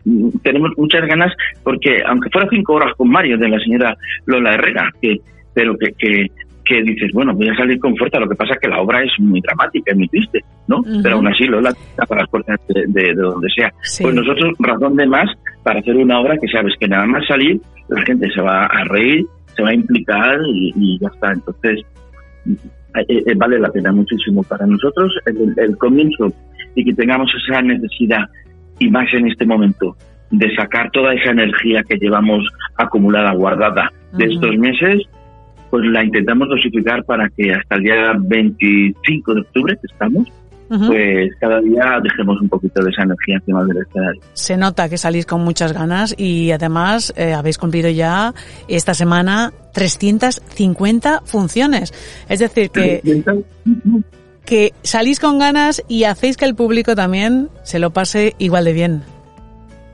mm, 0.06 0.30
tenemos 0.42 0.72
muchas 0.78 1.06
ganas 1.06 1.34
porque 1.64 2.02
aunque 2.08 2.30
fuera 2.30 2.48
cinco 2.50 2.76
horas 2.76 2.94
con 2.96 3.10
Mario 3.10 3.38
de 3.38 3.50
la 3.50 3.60
señora 3.60 3.98
Lola 4.26 4.54
Herrera, 4.54 4.90
que 5.02 5.20
pero 5.54 5.78
que, 5.78 5.92
que, 5.98 6.28
que 6.66 6.82
dices, 6.82 7.12
bueno, 7.14 7.34
voy 7.34 7.48
a 7.48 7.56
salir 7.56 7.80
con 7.80 7.96
fuerza, 7.96 8.20
lo 8.20 8.28
que 8.28 8.36
pasa 8.36 8.54
es 8.54 8.60
que 8.60 8.68
la 8.68 8.82
obra 8.82 9.02
es 9.02 9.12
muy 9.20 9.40
dramática, 9.40 9.92
es 9.92 9.98
muy 9.98 10.08
triste, 10.08 10.44
¿no? 10.68 10.82
Pero 11.04 11.16
aún 11.16 11.28
así 11.28 11.46
Lola 11.46 11.70
está 11.70 12.06
para 12.06 12.22
las 12.22 12.30
puertas 12.30 12.60
de, 12.68 13.14
donde 13.14 13.48
sea. 13.56 13.72
Pues 14.02 14.16
nosotros, 14.16 14.54
razón 14.60 14.96
de 14.96 15.06
más 15.06 15.30
para 15.64 15.80
hacer 15.80 15.96
una 15.96 16.20
obra 16.20 16.38
que 16.38 16.48
sabes 16.48 16.74
que 16.80 16.88
nada 16.88 17.06
más 17.06 17.26
salir, 17.28 17.62
la 17.88 18.02
gente 18.02 18.30
se 18.32 18.42
va 18.42 18.66
a 18.66 18.84
reír, 18.86 19.26
se 19.56 19.62
va 19.62 19.70
a 19.70 19.74
implicar 19.74 20.40
y, 20.48 20.98
ya 21.00 21.08
está. 21.08 21.32
Entonces, 21.32 21.82
eh, 22.48 23.06
eh, 23.08 23.34
vale 23.36 23.60
la 23.60 23.70
pena 23.70 23.92
muchísimo 23.92 24.44
para 24.44 24.66
nosotros 24.66 25.14
el, 25.26 25.78
comienzo 25.78 26.34
y 26.76 26.84
que 26.84 26.94
tengamos 26.94 27.30
esa 27.44 27.62
necesidad 27.62 28.28
y 28.80 28.90
más 28.90 29.08
en 29.14 29.28
este 29.28 29.46
momento 29.46 29.96
de 30.32 30.54
sacar 30.56 30.90
toda 30.92 31.14
esa 31.14 31.32
energía 31.32 31.84
que 31.84 31.98
llevamos 31.98 32.44
acumulada, 32.78 33.34
guardada 33.34 33.92
de 34.14 34.26
estos 34.26 34.58
meses, 34.58 35.04
pues 35.76 35.92
la 35.92 36.06
intentamos 36.06 36.48
dosificar 36.48 37.04
para 37.04 37.28
que 37.36 37.52
hasta 37.52 37.76
el 37.76 37.84
día 37.84 38.14
25 38.18 39.34
de 39.34 39.42
octubre, 39.42 39.76
que 39.76 39.88
estamos, 39.92 40.26
pues 40.70 41.34
cada 41.38 41.60
día 41.60 42.00
dejemos 42.02 42.40
un 42.40 42.48
poquito 42.48 42.82
de 42.82 42.92
esa 42.92 43.04
energía 43.04 43.36
encima 43.36 43.66
del 43.66 43.80
escenario. 43.86 44.22
Se 44.32 44.56
nota 44.56 44.88
que 44.88 44.98
salís 44.98 45.26
con 45.26 45.42
muchas 45.42 45.74
ganas 45.74 46.16
y 46.18 46.52
además 46.52 47.14
eh, 47.18 47.34
habéis 47.34 47.58
cumplido 47.58 47.90
ya 47.90 48.34
esta 48.70 48.94
semana 48.94 49.52
350 49.74 51.24
funciones. 51.26 51.94
Es 52.30 52.40
decir, 52.40 52.70
que, 52.70 53.02
que 54.46 54.72
salís 54.82 55.20
con 55.20 55.40
ganas 55.40 55.84
y 55.90 56.06
hacéis 56.06 56.38
que 56.38 56.46
el 56.46 56.56
público 56.56 56.96
también 56.96 57.50
se 57.64 57.80
lo 57.80 57.90
pase 57.90 58.34
igual 58.40 58.64
de 58.64 58.72
bien. 58.72 59.15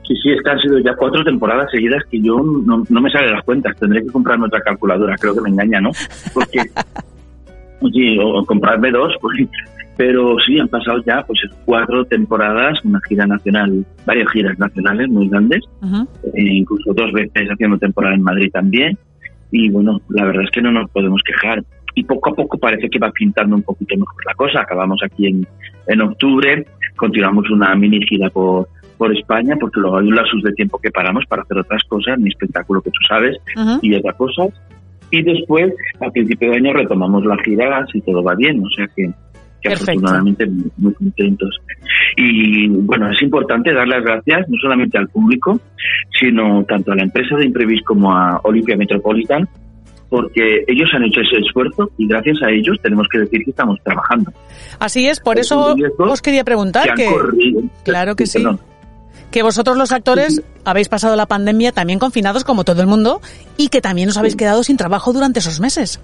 Sí, 0.06 0.16
sí, 0.16 0.30
es 0.30 0.42
que 0.42 0.50
han 0.50 0.58
sido 0.58 0.78
ya 0.80 0.94
cuatro 0.96 1.22
temporadas 1.22 1.70
seguidas 1.70 2.02
que 2.10 2.20
yo 2.20 2.36
no, 2.38 2.82
no 2.88 3.00
me 3.00 3.10
sale 3.10 3.30
las 3.30 3.44
cuentas. 3.44 3.76
Tendré 3.78 4.02
que 4.02 4.10
comprarme 4.10 4.46
otra 4.46 4.60
calculadora, 4.60 5.16
creo 5.16 5.34
que 5.34 5.40
me 5.42 5.50
engaña, 5.50 5.80
¿no? 5.80 5.90
Porque, 6.34 6.58
sí, 7.92 8.18
o, 8.20 8.44
comprarme 8.44 8.90
dos, 8.90 9.14
pues, 9.20 9.48
pero 9.96 10.36
sí, 10.44 10.58
han 10.58 10.68
pasado 10.68 11.02
ya 11.06 11.22
pues 11.24 11.38
cuatro 11.64 12.04
temporadas, 12.06 12.84
una 12.84 13.00
gira 13.08 13.26
nacional, 13.26 13.84
varias 14.04 14.30
giras 14.32 14.58
nacionales 14.58 15.08
muy 15.08 15.28
grandes, 15.28 15.62
e 16.34 16.42
incluso 16.42 16.92
dos 16.94 17.12
veces 17.12 17.48
haciendo 17.48 17.78
temporada 17.78 18.14
en 18.14 18.22
Madrid 18.22 18.50
también. 18.52 18.98
Y 19.50 19.70
bueno, 19.70 20.00
la 20.08 20.24
verdad 20.24 20.44
es 20.44 20.50
que 20.50 20.62
no 20.62 20.72
nos 20.72 20.90
podemos 20.90 21.20
quejar. 21.24 21.62
Y 21.94 22.04
poco 22.04 22.30
a 22.30 22.34
poco 22.34 22.58
parece 22.58 22.88
que 22.88 22.98
va 22.98 23.10
pintando 23.10 23.54
un 23.54 23.62
poquito 23.62 23.94
mejor 23.96 24.24
la 24.26 24.34
cosa. 24.34 24.60
Acabamos 24.62 25.00
aquí 25.04 25.26
en, 25.26 25.46
en 25.86 26.00
octubre, 26.00 26.66
continuamos 26.96 27.50
una 27.50 27.74
mini 27.74 28.00
gira 28.06 28.30
por 28.30 28.66
por 29.02 29.18
España, 29.18 29.56
porque 29.58 29.80
luego 29.80 29.98
hay 29.98 30.06
un 30.06 30.14
lapsus 30.14 30.44
de 30.44 30.52
tiempo 30.52 30.78
que 30.78 30.92
paramos 30.92 31.24
para 31.26 31.42
hacer 31.42 31.58
otras 31.58 31.82
cosas, 31.88 32.20
mi 32.20 32.28
espectáculo 32.28 32.80
que 32.80 32.90
tú 32.90 33.00
sabes, 33.08 33.36
y 33.82 33.92
otras 33.96 34.14
cosas. 34.14 34.50
Y 35.10 35.24
después, 35.24 35.74
a 36.00 36.08
principio 36.08 36.52
de 36.52 36.58
año, 36.58 36.72
retomamos 36.72 37.24
la 37.24 37.36
gira 37.42 37.84
si 37.92 38.00
todo 38.02 38.22
va 38.22 38.36
bien, 38.36 38.62
o 38.64 38.70
sea 38.70 38.86
que, 38.94 39.10
afortunadamente 39.68 40.46
muy, 40.76 40.94
contentos. 40.94 41.50
Y 42.16 42.68
bueno, 42.68 43.10
es 43.10 43.20
importante 43.22 43.74
dar 43.74 43.88
las 43.88 44.04
gracias 44.04 44.48
no 44.48 44.56
solamente 44.62 44.96
al 44.98 45.08
público, 45.08 45.60
sino 46.20 46.62
tanto 46.62 46.92
a 46.92 46.94
la 46.94 47.02
empresa 47.02 47.34
de 47.34 47.46
Imprevis 47.46 47.82
como 47.82 48.16
a 48.16 48.40
Olimpia 48.44 48.76
Metropolitan, 48.76 49.48
porque 50.10 50.62
ellos 50.68 50.88
han 50.94 51.02
hecho 51.02 51.22
ese 51.22 51.38
esfuerzo 51.44 51.90
y 51.98 52.06
gracias 52.06 52.40
a 52.44 52.52
ellos 52.52 52.78
tenemos 52.80 53.08
que 53.10 53.18
decir 53.18 53.42
que 53.44 53.50
estamos 53.50 53.80
trabajando. 53.82 54.30
Así 54.78 55.08
es, 55.08 55.18
por 55.18 55.40
eso 55.40 55.74
os 55.98 56.22
quería 56.22 56.44
preguntar 56.44 56.94
que... 56.94 57.08
claro 57.82 58.14
que 58.14 58.26
sí 58.26 58.44
que 59.32 59.42
vosotros 59.42 59.76
los 59.76 59.90
actores 59.90 60.42
habéis 60.64 60.88
pasado 60.88 61.16
la 61.16 61.26
pandemia 61.26 61.72
también 61.72 61.98
confinados 61.98 62.44
como 62.44 62.62
todo 62.62 62.80
el 62.82 62.86
mundo 62.86 63.20
y 63.56 63.68
que 63.68 63.80
también 63.80 64.08
os 64.10 64.18
habéis 64.18 64.36
quedado 64.36 64.62
sin 64.62 64.76
trabajo 64.76 65.12
durante 65.12 65.40
esos 65.40 65.58
meses. 65.58 66.00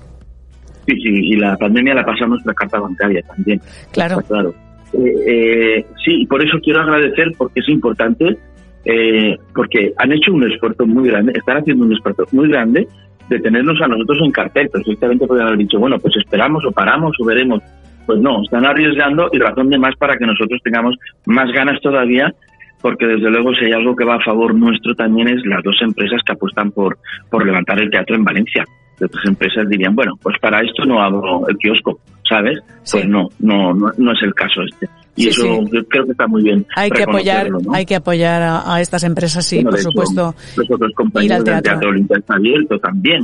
Sí, 0.86 0.94
sí, 0.94 1.10
y 1.12 1.36
la 1.36 1.56
pandemia 1.56 1.94
la 1.94 2.04
pasamos 2.04 2.40
la 2.44 2.54
carta 2.54 2.80
bancaria 2.80 3.22
también. 3.22 3.60
Claro. 3.92 4.20
claro. 4.26 4.54
Eh, 4.94 5.12
eh, 5.26 5.86
sí, 6.02 6.26
por 6.26 6.42
eso 6.42 6.58
quiero 6.62 6.80
agradecer 6.80 7.32
porque 7.36 7.60
es 7.60 7.68
importante, 7.68 8.38
eh, 8.86 9.36
porque 9.54 9.92
han 9.98 10.12
hecho 10.12 10.32
un 10.32 10.50
esfuerzo 10.50 10.86
muy 10.86 11.08
grande, 11.08 11.32
están 11.36 11.58
haciendo 11.58 11.84
un 11.84 11.92
esfuerzo 11.92 12.24
muy 12.32 12.48
grande 12.48 12.88
de 13.28 13.38
tenernos 13.40 13.78
a 13.82 13.88
nosotros 13.88 14.18
en 14.24 14.30
cartel. 14.32 14.70
Perfectamente 14.70 15.26
podrían 15.26 15.48
haber 15.48 15.58
dicho, 15.58 15.78
bueno, 15.78 15.98
pues 15.98 16.16
esperamos 16.16 16.64
o 16.64 16.72
paramos 16.72 17.14
o 17.20 17.24
veremos. 17.26 17.62
Pues 18.06 18.18
no, 18.20 18.42
están 18.42 18.64
arriesgando 18.64 19.28
y 19.30 19.38
razón 19.38 19.68
de 19.68 19.76
más 19.76 19.94
para 19.96 20.16
que 20.16 20.24
nosotros 20.24 20.58
tengamos 20.64 20.96
más 21.26 21.52
ganas 21.52 21.78
todavía 21.82 22.34
porque 22.80 23.06
desde 23.06 23.30
luego 23.30 23.52
si 23.54 23.66
hay 23.66 23.72
algo 23.72 23.94
que 23.96 24.04
va 24.04 24.16
a 24.16 24.24
favor 24.24 24.54
nuestro 24.54 24.94
también 24.94 25.28
es 25.28 25.44
las 25.44 25.62
dos 25.62 25.76
empresas 25.82 26.20
que 26.24 26.32
apuestan 26.32 26.70
por, 26.70 26.98
por 27.30 27.44
levantar 27.44 27.80
el 27.80 27.90
teatro 27.90 28.16
en 28.16 28.24
Valencia. 28.24 28.64
De 28.98 29.06
otras 29.06 29.24
empresas 29.26 29.68
dirían, 29.68 29.94
bueno, 29.94 30.14
pues 30.20 30.36
para 30.40 30.60
esto 30.60 30.84
no 30.84 31.00
abro 31.00 31.46
el 31.48 31.56
kiosco, 31.56 32.00
¿sabes? 32.28 32.58
Pues 32.90 33.08
no, 33.08 33.28
no, 33.38 33.72
no, 33.72 34.12
es 34.12 34.22
el 34.22 34.34
caso 34.34 34.62
este. 34.68 34.88
Y 35.14 35.28
eso 35.28 35.46
yo 35.72 35.84
creo 35.88 36.04
que 36.04 36.12
está 36.12 36.26
muy 36.26 36.42
bien. 36.42 36.66
Hay 36.74 36.90
que 36.90 37.04
apoyar, 37.04 37.48
hay 37.72 37.86
que 37.86 37.96
apoyar 37.96 38.42
a, 38.42 38.80
estas 38.80 39.04
empresas, 39.04 39.44
sí, 39.44 39.62
por 39.62 39.78
supuesto. 39.78 40.34
Los 40.56 40.70
otros 40.70 40.92
compañeros 40.96 41.44
del 41.44 41.62
Teatro 41.62 41.90
Olimpia 41.90 42.18
está 42.18 42.34
abierto 42.34 42.78
también, 42.78 43.22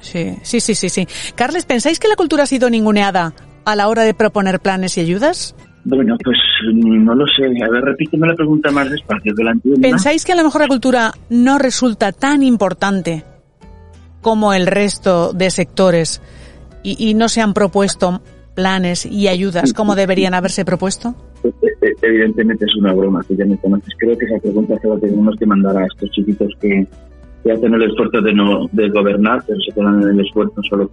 sí, 0.00 0.36
sí, 0.42 0.60
sí, 0.60 0.74
sí, 0.74 0.88
sí. 0.88 1.06
Carles, 1.34 1.66
¿pensáis 1.66 1.98
que 1.98 2.08
la 2.08 2.16
cultura 2.16 2.44
ha 2.44 2.46
sido 2.46 2.70
ninguneada 2.70 3.32
a 3.64 3.76
la 3.76 3.88
hora 3.88 4.04
de 4.04 4.14
proponer 4.14 4.60
planes 4.60 4.96
y 4.96 5.00
ayudas? 5.00 5.54
Bueno, 5.88 6.16
pues 6.22 6.36
no 6.74 7.14
lo 7.14 7.24
sé. 7.28 7.44
A 7.44 7.70
ver, 7.70 7.84
repíteme 7.84 8.26
la 8.26 8.34
pregunta 8.34 8.72
más 8.72 8.90
despacio 8.90 9.32
que 9.36 9.44
la 9.44 9.54
¿Pensáis 9.80 10.24
que 10.24 10.32
a 10.32 10.36
lo 10.36 10.42
mejor 10.42 10.62
la 10.62 10.66
cultura 10.66 11.12
no 11.30 11.58
resulta 11.58 12.10
tan 12.10 12.42
importante 12.42 13.22
como 14.20 14.52
el 14.52 14.66
resto 14.66 15.32
de 15.32 15.48
sectores 15.50 16.20
y, 16.82 17.14
no 17.14 17.28
se 17.28 17.40
han 17.40 17.54
propuesto 17.54 18.20
planes 18.54 19.06
y 19.06 19.28
ayudas 19.28 19.72
como 19.72 19.94
deberían 19.94 20.34
haberse 20.34 20.64
propuesto? 20.64 21.14
E, 21.44 21.48
e, 21.48 21.94
evidentemente 22.02 22.64
es 22.64 22.76
una 22.76 22.92
broma, 22.92 23.22
que 23.26 23.36
ya 23.36 23.44
me 23.44 23.56
conoces. 23.56 23.94
Creo 23.98 24.18
que 24.18 24.24
esa 24.24 24.38
pregunta 24.40 24.74
se 24.80 24.88
la 24.88 24.98
tenemos 24.98 25.36
que 25.38 25.46
mandar 25.46 25.76
a 25.76 25.86
estos 25.86 26.10
chiquitos 26.10 26.52
que, 26.60 26.84
que 27.44 27.52
hacen 27.52 27.74
el 27.74 27.82
esfuerzo 27.84 28.20
de 28.20 28.32
no 28.32 28.66
de 28.72 28.88
gobernar, 28.88 29.44
pero 29.46 29.60
se 29.60 29.72
quedan 29.72 30.02
en 30.02 30.08
el 30.08 30.20
esfuerzo 30.20 30.60
solo 30.68 30.90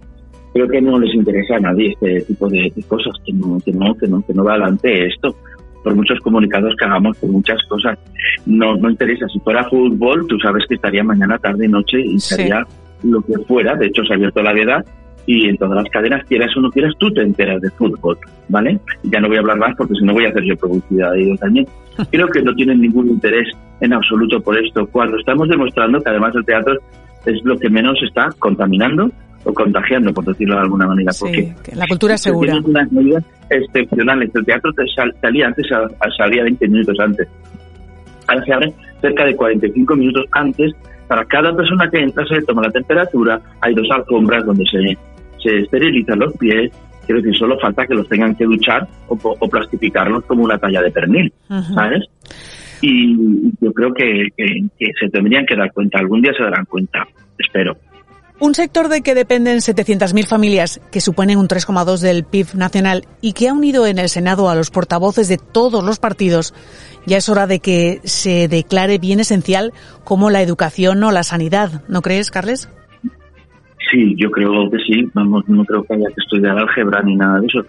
creo 0.54 0.68
que 0.68 0.80
no 0.80 0.98
les 1.00 1.12
interesa 1.12 1.56
a 1.56 1.60
nadie 1.60 1.90
este 1.90 2.22
tipo 2.22 2.48
de, 2.48 2.72
cosas, 2.86 3.12
que 3.26 3.32
no, 3.32 3.58
que 3.62 3.72
no, 3.72 3.94
que 3.96 4.06
no, 4.06 4.24
que 4.24 4.32
no 4.32 4.44
va 4.44 4.52
adelante 4.52 5.06
esto. 5.06 5.36
Por 5.82 5.94
muchos 5.96 6.18
comunicados 6.20 6.74
que 6.78 6.84
hagamos, 6.86 7.18
por 7.18 7.28
muchas 7.28 7.60
cosas, 7.68 7.98
no, 8.46 8.76
no 8.76 8.88
interesa. 8.88 9.26
Si 9.28 9.38
fuera 9.40 9.68
fútbol, 9.68 10.26
tú 10.28 10.38
sabes 10.38 10.64
que 10.66 10.76
estaría 10.76 11.04
mañana, 11.04 11.36
tarde 11.38 11.68
noche 11.68 12.00
y 12.00 12.16
estaría 12.16 12.64
lo 13.02 13.20
que 13.20 13.36
fuera. 13.40 13.74
De 13.74 13.86
hecho, 13.86 14.02
se 14.04 14.14
ha 14.14 14.16
abierto 14.16 14.42
la 14.42 14.54
veda 14.54 14.82
y 15.26 15.48
en 15.48 15.56
todas 15.56 15.76
las 15.82 15.90
cadenas, 15.90 16.24
quieras 16.26 16.56
o 16.56 16.60
no 16.60 16.70
quieras, 16.70 16.92
tú 16.98 17.12
te 17.12 17.22
enteras 17.22 17.60
de 17.60 17.70
fútbol, 17.70 18.16
¿vale? 18.48 18.78
Ya 19.02 19.20
no 19.20 19.28
voy 19.28 19.38
a 19.38 19.40
hablar 19.40 19.58
más 19.58 19.74
porque 19.76 19.94
si 19.94 20.04
no 20.04 20.12
voy 20.12 20.26
a 20.26 20.28
hacer 20.28 20.44
yo 20.44 20.56
publicidad 20.56 21.12
de 21.12 21.22
ellos 21.24 21.40
también. 21.40 21.66
Creo 22.10 22.28
que 22.28 22.42
no 22.42 22.54
tienen 22.54 22.80
ningún 22.80 23.08
interés 23.08 23.48
en 23.80 23.92
absoluto 23.92 24.40
por 24.40 24.56
esto, 24.56 24.86
cuando 24.86 25.18
estamos 25.18 25.48
demostrando 25.48 26.00
que 26.00 26.10
además 26.10 26.34
el 26.36 26.44
teatro 26.44 26.78
es 27.26 27.42
lo 27.44 27.58
que 27.58 27.68
menos 27.68 27.98
está 28.02 28.28
contaminando 28.38 29.10
o 29.44 29.52
contagiando, 29.52 30.12
por 30.12 30.24
decirlo 30.24 30.56
de 30.56 30.62
alguna 30.62 30.86
manera. 30.86 31.12
porque 31.18 31.54
la 31.74 31.86
cultura 31.86 32.14
es 32.14 32.22
segura. 32.22 32.58
unas 32.64 32.90
medidas 32.90 33.24
excepcionales. 33.50 34.30
El 34.34 34.44
teatro 34.44 34.72
salía 35.20 35.46
antes, 35.46 35.66
salía 36.16 36.42
20 36.44 36.68
minutos 36.68 36.98
antes. 36.98 37.28
Ahora 38.26 38.44
se 38.44 38.52
abre 38.52 38.72
cerca 39.00 39.24
de 39.24 39.36
45 39.36 39.96
minutos 39.96 40.24
antes 40.32 40.72
para 41.06 41.24
cada 41.26 41.54
persona 41.54 41.88
que 41.90 41.98
entra 41.98 42.24
se 42.26 42.40
toma 42.42 42.62
la 42.62 42.70
temperatura, 42.70 43.40
hay 43.60 43.74
dos 43.74 43.86
alfombras 43.90 44.44
donde 44.44 44.64
se, 44.64 44.96
se 45.42 45.58
esterilizan 45.58 46.18
los 46.18 46.36
pies, 46.36 46.72
quiero 47.06 47.20
decir, 47.20 47.36
solo 47.38 47.58
falta 47.58 47.86
que 47.86 47.94
los 47.94 48.08
tengan 48.08 48.34
que 48.34 48.44
duchar 48.44 48.88
o, 49.08 49.48
plastificarlos 49.48 50.24
como 50.24 50.44
una 50.44 50.58
talla 50.58 50.80
de 50.82 50.90
pernil, 50.90 51.32
¿sabes? 51.74 52.04
Y 52.80 53.52
yo 53.60 53.72
creo 53.72 53.92
que, 53.92 54.28
que, 54.36 54.92
se 54.98 55.08
tendrían 55.10 55.46
que 55.46 55.56
dar 55.56 55.72
cuenta, 55.72 55.98
algún 55.98 56.22
día 56.22 56.32
se 56.36 56.42
darán 56.42 56.64
cuenta, 56.64 57.06
espero 57.38 57.76
Un 58.40 58.54
sector 58.54 58.88
de 58.88 59.02
que 59.02 59.14
dependen 59.14 59.58
700.000 59.58 60.26
familias, 60.26 60.80
que 60.90 61.00
suponen 61.00 61.38
un 61.38 61.46
3,2 61.46 62.00
del 62.00 62.24
PIB 62.24 62.54
nacional 62.54 63.04
y 63.20 63.32
que 63.32 63.48
ha 63.48 63.52
unido 63.52 63.86
en 63.86 63.98
el 63.98 64.08
Senado 64.08 64.50
a 64.50 64.56
los 64.56 64.70
portavoces 64.70 65.28
de 65.28 65.38
todos 65.38 65.84
los 65.84 66.00
partidos, 66.00 66.52
ya 67.06 67.18
es 67.18 67.28
hora 67.28 67.46
de 67.46 67.60
que 67.60 68.00
se 68.02 68.48
declare 68.48 68.98
bien 68.98 69.20
esencial 69.20 69.72
como 70.02 70.30
la 70.30 70.42
educación 70.42 71.02
o 71.04 71.12
la 71.12 71.22
sanidad. 71.22 71.84
¿No 71.88 72.02
crees, 72.02 72.32
Carles? 72.32 72.68
Sí, 73.90 74.16
yo 74.18 74.30
creo 74.30 74.68
que 74.68 74.78
sí. 74.78 75.08
Vamos, 75.14 75.44
no 75.46 75.64
creo 75.64 75.84
que 75.84 75.94
haya 75.94 76.06
que 76.08 76.20
estudiar 76.22 76.58
álgebra 76.58 77.02
ni 77.02 77.14
nada 77.14 77.38
de 77.38 77.46
eso. 77.46 77.64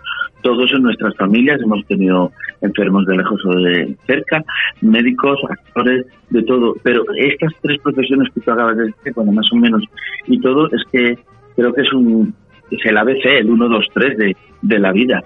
Todos 0.46 0.72
en 0.74 0.84
nuestras 0.84 1.16
familias 1.16 1.60
hemos 1.60 1.84
tenido 1.88 2.32
enfermos 2.62 3.04
de 3.08 3.18
lejos 3.18 3.44
o 3.48 3.56
de 3.56 3.96
cerca, 4.06 4.46
médicos, 4.80 5.40
actores, 5.50 6.06
de 6.30 6.44
todo. 6.44 6.76
Pero 6.84 7.04
estas 7.18 7.52
tres 7.64 7.82
profesiones 7.82 8.30
que 8.32 8.42
tú 8.42 8.52
acabas 8.52 8.78
de 8.78 8.84
decir, 8.86 9.12
bueno, 9.16 9.32
más 9.32 9.52
o 9.52 9.56
menos, 9.56 9.84
y 10.28 10.40
todo, 10.40 10.68
es 10.68 10.84
que 10.92 11.18
creo 11.56 11.74
que 11.74 11.82
es 11.82 11.92
un 11.94 12.32
es 12.70 12.86
el 12.86 12.96
ABC, 12.96 13.26
el 13.26 13.50
1, 13.50 13.70
2, 13.70 13.86
3 13.92 14.18
de, 14.20 14.38
de 14.62 14.80
la 14.80 14.92
vida. 14.92 15.24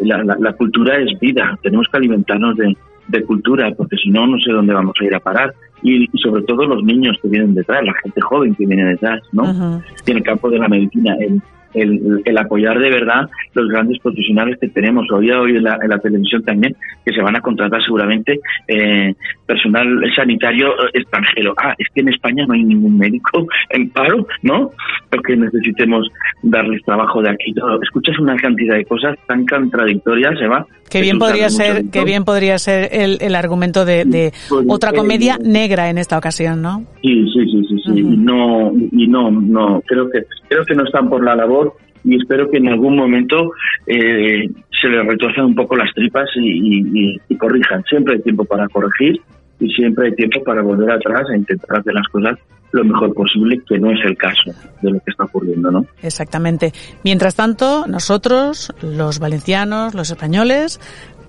La, 0.00 0.24
la, 0.24 0.52
cultura 0.54 0.96
es 0.96 1.16
vida. 1.20 1.56
Tenemos 1.62 1.86
que 1.92 1.98
alimentarnos 1.98 2.56
de, 2.56 2.76
de 3.06 3.22
cultura, 3.22 3.72
porque 3.76 3.96
si 3.96 4.10
no, 4.10 4.26
no 4.26 4.40
sé 4.40 4.50
dónde 4.50 4.74
vamos 4.74 4.96
a 5.00 5.04
ir 5.04 5.14
a 5.14 5.20
parar 5.20 5.54
y, 5.84 6.08
sobre 6.20 6.42
todo 6.42 6.66
los 6.66 6.82
niños 6.82 7.16
que 7.22 7.28
vienen 7.28 7.54
detrás, 7.54 7.84
la 7.84 7.94
gente 8.02 8.20
joven 8.22 8.56
que 8.56 8.66
viene 8.66 8.86
detrás, 8.86 9.22
¿no? 9.30 9.80
en 10.06 10.16
el 10.16 10.22
campo 10.24 10.50
de 10.50 10.58
la 10.58 10.68
medicina, 10.68 11.14
el, 11.20 11.40
el, 11.74 12.38
apoyar 12.38 12.78
de 12.78 12.90
verdad 12.90 13.28
los 13.54 13.68
grandes 13.68 13.98
profesionales 14.00 14.58
que 14.60 14.68
tenemos. 14.68 15.06
Hoy 15.12 15.30
hoy 15.30 15.56
en 15.56 15.64
la, 15.64 15.78
en 15.82 15.88
la 15.88 15.98
televisión 15.98 16.42
también 16.44 16.74
que 17.04 17.12
se 17.12 17.22
van 17.22 17.36
a 17.36 17.40
contratar 17.40 17.82
seguramente 17.82 18.40
eh, 18.66 19.14
personal 19.46 19.86
sanitario 20.14 20.72
extranjero. 20.92 21.54
Ah, 21.56 21.74
es 21.78 21.86
que 21.94 22.00
en 22.00 22.08
España 22.08 22.44
no 22.46 22.54
hay 22.54 22.64
ningún 22.64 22.98
médico 22.98 23.46
en 23.70 23.90
paro, 23.90 24.26
¿no? 24.42 24.70
Porque 25.10 25.36
necesitemos 25.36 26.08
darles 26.42 26.82
trabajo 26.84 27.22
de 27.22 27.30
aquí. 27.30 27.54
Escuchas 27.82 28.18
una 28.18 28.36
cantidad 28.36 28.76
de 28.76 28.84
cosas 28.84 29.16
tan 29.26 29.46
contradictorias, 29.46 30.40
Eva. 30.40 30.66
Que 30.90 31.02
bien 31.02 31.18
podría 31.18 31.50
ser, 31.50 31.90
que 31.90 32.04
bien 32.04 32.24
podría 32.24 32.58
ser 32.58 32.88
el, 32.92 33.18
el 33.20 33.34
argumento 33.34 33.84
de, 33.84 34.04
de 34.04 34.32
pues, 34.48 34.64
otra 34.68 34.92
comedia 34.92 35.34
eh, 35.34 35.42
negra 35.44 35.90
en 35.90 35.98
esta 35.98 36.16
ocasión, 36.16 36.62
¿no? 36.62 36.84
Sí, 37.02 37.26
sí, 37.32 37.44
sí, 37.50 37.67
sí. 37.84 38.02
No, 38.02 38.72
y 38.74 39.06
no, 39.06 39.30
no, 39.30 39.82
creo 39.86 40.10
que 40.10 40.24
creo 40.48 40.64
que 40.64 40.74
no 40.74 40.84
están 40.84 41.08
por 41.08 41.24
la 41.24 41.34
labor 41.36 41.74
y 42.04 42.16
espero 42.16 42.50
que 42.50 42.58
en 42.58 42.68
algún 42.68 42.96
momento 42.96 43.52
eh, 43.86 44.48
se 44.80 44.88
les 44.88 45.06
retuerzan 45.06 45.46
un 45.46 45.54
poco 45.54 45.76
las 45.76 45.92
tripas 45.94 46.28
y, 46.36 47.18
corrijan. 47.36 47.82
Siempre 47.84 48.14
hay 48.14 48.22
tiempo 48.22 48.44
para 48.44 48.68
corregir 48.68 49.20
y 49.60 49.68
siempre 49.70 50.06
hay 50.06 50.14
tiempo 50.14 50.42
para 50.42 50.62
volver 50.62 50.90
atrás 50.90 51.22
e 51.32 51.36
intentar 51.36 51.80
hacer 51.80 51.94
las 51.94 52.06
cosas 52.08 52.38
lo 52.72 52.84
mejor 52.84 53.14
posible, 53.14 53.60
que 53.66 53.78
no 53.78 53.90
es 53.90 53.98
el 54.04 54.16
caso 54.16 54.52
de 54.82 54.90
lo 54.90 54.98
que 55.00 55.10
está 55.10 55.24
ocurriendo, 55.24 55.70
¿no? 55.70 55.86
Exactamente. 56.02 56.72
Mientras 57.02 57.34
tanto, 57.34 57.86
nosotros, 57.86 58.74
los 58.82 59.18
valencianos, 59.20 59.94
los 59.94 60.10
españoles, 60.10 60.78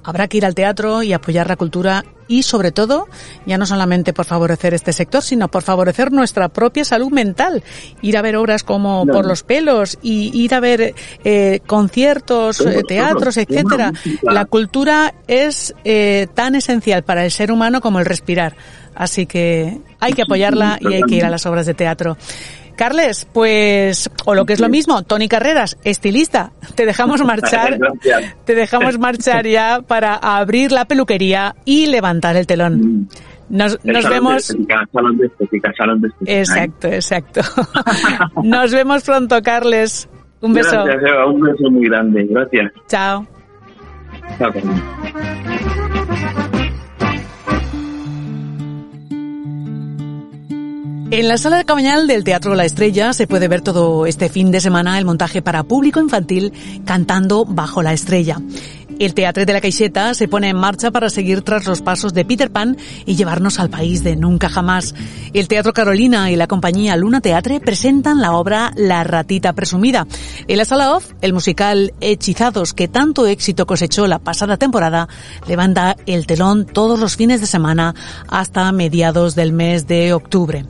Habrá 0.03 0.27
que 0.27 0.37
ir 0.37 0.45
al 0.45 0.55
teatro 0.55 1.03
y 1.03 1.13
apoyar 1.13 1.47
la 1.47 1.55
cultura 1.55 2.03
y 2.29 2.43
sobre 2.43 2.71
todo, 2.71 3.07
ya 3.47 3.57
no 3.57 3.65
solamente 3.65 4.13
por 4.13 4.25
favorecer 4.25 4.75
este 4.75 4.93
sector, 4.93 5.23
sino 5.23 5.49
por 5.49 5.63
favorecer 5.63 6.11
nuestra 6.11 6.47
propia 6.47 6.85
salud 6.85 7.11
mental. 7.11 7.63
Ir 8.03 8.17
a 8.17 8.21
ver 8.21 8.35
obras 8.35 8.63
como 8.63 9.05
Por 9.05 9.25
los 9.25 9.43
pelos 9.43 9.97
y 10.03 10.31
ir 10.39 10.53
a 10.53 10.59
ver 10.59 10.93
eh, 11.23 11.59
conciertos, 11.65 12.61
eh, 12.61 12.83
teatros, 12.87 13.37
etcétera. 13.37 13.91
La 14.21 14.45
cultura 14.45 15.15
es 15.27 15.73
eh, 15.83 16.27
tan 16.35 16.53
esencial 16.53 17.03
para 17.03 17.25
el 17.25 17.31
ser 17.31 17.51
humano 17.51 17.81
como 17.81 17.99
el 17.99 18.05
respirar. 18.05 18.55
Así 18.93 19.25
que 19.25 19.79
hay 19.99 20.13
que 20.13 20.21
apoyarla 20.21 20.77
y 20.81 20.93
hay 20.93 21.01
que 21.03 21.15
ir 21.15 21.25
a 21.25 21.29
las 21.31 21.47
obras 21.47 21.65
de 21.65 21.73
teatro. 21.73 22.15
Carles, 22.79 23.27
pues, 23.33 24.09
o 24.23 24.33
lo 24.33 24.45
que 24.45 24.53
es 24.53 24.61
lo 24.61 24.69
mismo, 24.69 25.03
Tony 25.03 25.27
Carreras, 25.27 25.77
estilista, 25.83 26.53
te 26.75 26.85
dejamos 26.85 27.21
marchar, 27.25 27.77
te 28.45 28.55
dejamos 28.55 28.97
marchar 28.97 29.45
ya 29.45 29.81
para 29.85 30.15
abrir 30.15 30.71
la 30.71 30.85
peluquería 30.85 31.55
y 31.65 31.87
levantar 31.87 32.37
el 32.37 32.47
telón. 32.47 32.79
Mm. 32.79 33.07
Nos, 33.49 33.77
vemos. 33.83 34.55
Exacto, 36.25 36.87
exacto. 36.87 37.41
nos 38.43 38.71
vemos 38.71 39.03
pronto, 39.03 39.41
Carles. 39.41 40.07
Un 40.39 40.53
beso. 40.53 40.81
Gracias, 40.85 41.11
Un 41.27 41.41
beso 41.41 41.69
muy 41.69 41.85
grande. 41.85 42.27
Gracias. 42.29 42.71
Chao. 42.87 43.27
Chao. 44.37 44.53
En 51.11 51.27
la 51.27 51.39
sala 51.39 51.57
de 51.57 51.65
cabañal 51.65 52.05
del 52.05 52.23
Teatro 52.23 52.53
La 52.53 52.65
Estrella 52.65 53.13
se 53.13 53.25
puede 53.25 53.47
ver 53.47 53.61
todo 53.61 54.05
este 54.05 54.29
fin 54.29 54.51
de 54.51 54.61
semana 54.61 54.99
el 54.99 55.05
montaje 55.05 55.41
para 55.41 55.63
público 55.63 55.99
infantil 55.99 56.53
cantando 56.85 57.45
bajo 57.45 57.81
la 57.81 57.93
estrella. 57.93 58.37
El 58.99 59.13
Teatro 59.13 59.45
de 59.45 59.53
la 59.53 59.61
Caixeta 59.61 60.13
se 60.13 60.27
pone 60.27 60.49
en 60.49 60.57
marcha 60.57 60.91
para 60.91 61.09
seguir 61.09 61.41
tras 61.41 61.65
los 61.65 61.81
pasos 61.81 62.13
de 62.13 62.25
Peter 62.25 62.51
Pan 62.51 62.75
y 63.05 63.15
llevarnos 63.15 63.57
al 63.57 63.69
país 63.69 64.03
de 64.03 64.17
nunca 64.17 64.49
jamás. 64.49 64.93
El 65.33 65.47
Teatro 65.47 65.71
Carolina 65.71 66.29
y 66.29 66.35
la 66.35 66.47
compañía 66.47 66.97
Luna 66.97 67.21
Teatre 67.21 67.61
presentan 67.61 68.19
la 68.19 68.33
obra 68.33 68.73
La 68.75 69.05
ratita 69.05 69.53
presumida. 69.53 70.05
En 70.49 70.57
la 70.57 70.65
sala 70.65 70.93
off, 70.93 71.13
el 71.21 71.31
musical 71.31 71.93
Hechizados, 72.01 72.73
que 72.73 72.89
tanto 72.89 73.25
éxito 73.25 73.65
cosechó 73.65 74.05
la 74.05 74.19
pasada 74.19 74.57
temporada, 74.57 75.07
levanta 75.47 75.95
el 76.05 76.27
telón 76.27 76.65
todos 76.65 76.99
los 76.99 77.15
fines 77.15 77.39
de 77.39 77.47
semana 77.47 77.95
hasta 78.27 78.69
mediados 78.73 79.33
del 79.33 79.53
mes 79.53 79.87
de 79.87 80.11
octubre. 80.11 80.65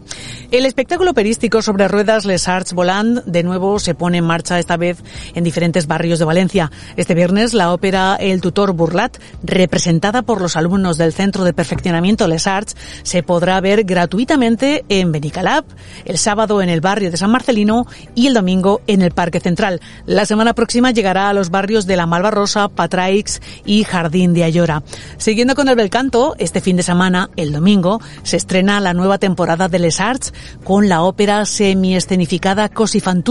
El 0.51 0.65
espectáculo 0.65 1.13
perístico 1.13 1.61
sobre 1.61 1.87
ruedas 1.87 2.25
Les 2.25 2.47
Arts 2.47 2.73
Volant 2.73 3.23
de 3.23 3.43
nuevo 3.43 3.77
se 3.77 3.93
pone 3.93 4.17
en 4.17 4.25
marcha 4.25 4.57
esta 4.57 4.77
vez 4.77 4.97
en 5.35 5.43
diferentes 5.43 5.85
barrios 5.85 6.17
de 6.17 6.25
Valencia. 6.25 6.71
Este 6.97 7.13
viernes 7.13 7.53
la 7.53 7.71
ópera 7.71 8.17
El 8.19 8.41
tutor 8.41 8.73
Burlat, 8.73 9.17
representada 9.43 10.23
por 10.23 10.41
los 10.41 10.57
alumnos 10.57 10.97
del 10.97 11.13
Centro 11.13 11.43
de 11.43 11.53
Perfeccionamiento 11.53 12.27
Les 12.27 12.47
Arts, 12.47 12.75
se 13.03 13.23
podrá 13.23 13.61
ver 13.61 13.83
gratuitamente 13.83 14.83
en 14.89 15.11
Benicalab, 15.11 15.63
el 16.05 16.17
sábado 16.17 16.61
en 16.61 16.69
el 16.69 16.81
barrio 16.81 17.11
de 17.11 17.17
San 17.17 17.31
Marcelino 17.31 17.87
y 18.15 18.27
el 18.27 18.33
domingo 18.33 18.81
en 18.87 19.01
el 19.01 19.11
Parque 19.11 19.39
Central. 19.39 19.79
La 20.05 20.25
semana 20.25 20.53
próxima 20.53 20.91
llegará 20.91 21.29
a 21.29 21.33
los 21.33 21.49
barrios 21.49 21.85
de 21.85 21.95
La 21.95 22.05
Malvarrosa, 22.05 22.67
Patraix 22.67 23.41
y 23.65 23.83
Jardín 23.83 24.33
de 24.33 24.43
Ayora. 24.43 24.83
Siguiendo 25.17 25.55
con 25.55 25.69
el 25.69 25.75
bel 25.75 25.89
canto, 25.89 26.35
este 26.39 26.61
fin 26.61 26.75
de 26.75 26.83
semana, 26.83 27.29
el 27.35 27.53
domingo, 27.53 28.01
se 28.23 28.37
estrena 28.37 28.79
la 28.79 28.93
nueva 28.93 29.17
temporada 29.17 29.67
de 29.67 29.79
Les 29.79 29.99
Arts 29.99 30.33
con 30.63 30.89
la 30.89 31.03
ópera 31.03 31.45
semi-escenificada 31.45 32.69
Cosi 32.69 32.99
fan 32.99 33.23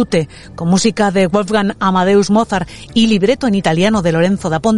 con 0.54 0.68
música 0.68 1.10
de 1.10 1.26
Wolfgang 1.26 1.74
Amadeus 1.80 2.30
Mozart 2.30 2.68
y 2.94 3.06
libreto 3.06 3.46
en 3.46 3.54
italiano 3.54 4.02
de 4.02 4.12
Lorenzo 4.12 4.50
da 4.50 4.60
Ponte. 4.60 4.77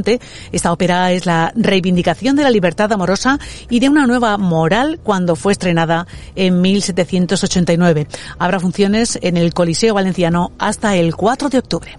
Esta 0.53 0.73
ópera 0.73 1.13
es 1.13 1.27
la 1.27 1.53
reivindicación 1.55 2.37
de 2.37 2.43
la 2.43 2.51
libertad 2.51 2.93
amorosa 2.93 3.39
y 3.69 3.81
de 3.81 3.89
una 3.89 4.07
nueva 4.07 4.37
moral 4.39 5.01
cuando 5.03 5.37
fue 5.37 5.53
estrenada 5.53 6.07
en 6.37 6.61
1789. 6.61 8.07
Habrá 8.39 8.61
funciones 8.61 9.19
en 9.23 9.37
el 9.37 9.53
Coliseo 9.55 9.95
Valenciano 9.95 10.53
hasta 10.59 10.97
el 10.97 11.15
4 11.15 11.49
de 11.49 11.59
octubre. 11.59 11.97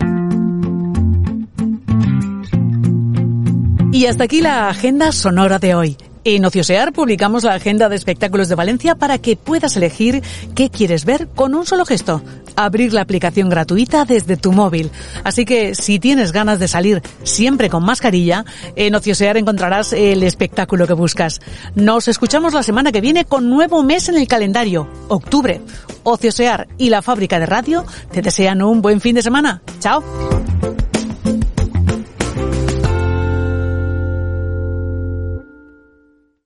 Y 3.94 4.06
hasta 4.06 4.24
aquí 4.24 4.42
la 4.42 4.70
agenda 4.70 5.12
sonora 5.12 5.60
de 5.60 5.76
hoy. 5.76 5.98
En 6.24 6.46
Ociosear 6.46 6.94
publicamos 6.94 7.44
la 7.44 7.56
agenda 7.56 7.90
de 7.90 7.96
espectáculos 7.96 8.48
de 8.48 8.54
Valencia 8.54 8.94
para 8.94 9.18
que 9.18 9.36
puedas 9.36 9.76
elegir 9.76 10.22
qué 10.54 10.70
quieres 10.70 11.04
ver 11.04 11.28
con 11.28 11.56
un 11.56 11.66
solo 11.66 11.84
gesto. 11.84 12.22
Abrir 12.56 12.94
la 12.94 13.02
aplicación 13.02 13.50
gratuita 13.50 14.06
desde 14.06 14.38
tu 14.38 14.52
móvil. 14.52 14.92
Así 15.24 15.46
que 15.46 15.76
si 15.76 16.00
tienes 16.00 16.32
ganas 16.32 16.60
de 16.60 16.68
salir 16.68 17.02
siempre 17.24 17.70
con 17.70 17.84
mascarilla, 17.84 18.46
en 18.76 18.96
Ociosear 18.96 19.38
encontrarás 19.38 19.94
el 19.94 20.24
espectáculo 20.24 20.88
que 20.88 20.94
buscas. 20.94 21.40
Nos 21.76 22.08
escuchamos 22.08 22.54
la 22.54 22.64
semana 22.64 22.92
que 22.92 23.02
viene 23.02 23.26
con 23.26 23.50
nuevo 23.50 23.84
mes 23.84 24.10
en 24.10 24.18
el 24.18 24.28
calendario, 24.28 24.88
octubre. 25.08 25.62
Ociosear 26.04 26.68
y 26.78 26.90
la 26.90 27.02
fábrica 27.02 27.40
de 27.40 27.46
radio 27.46 27.86
te 28.12 28.22
desean 28.22 28.62
un 28.62 28.82
buen 28.82 29.02
fin 29.02 29.16
de 29.16 29.22
semana. 29.22 29.62
Chao. 29.80 30.04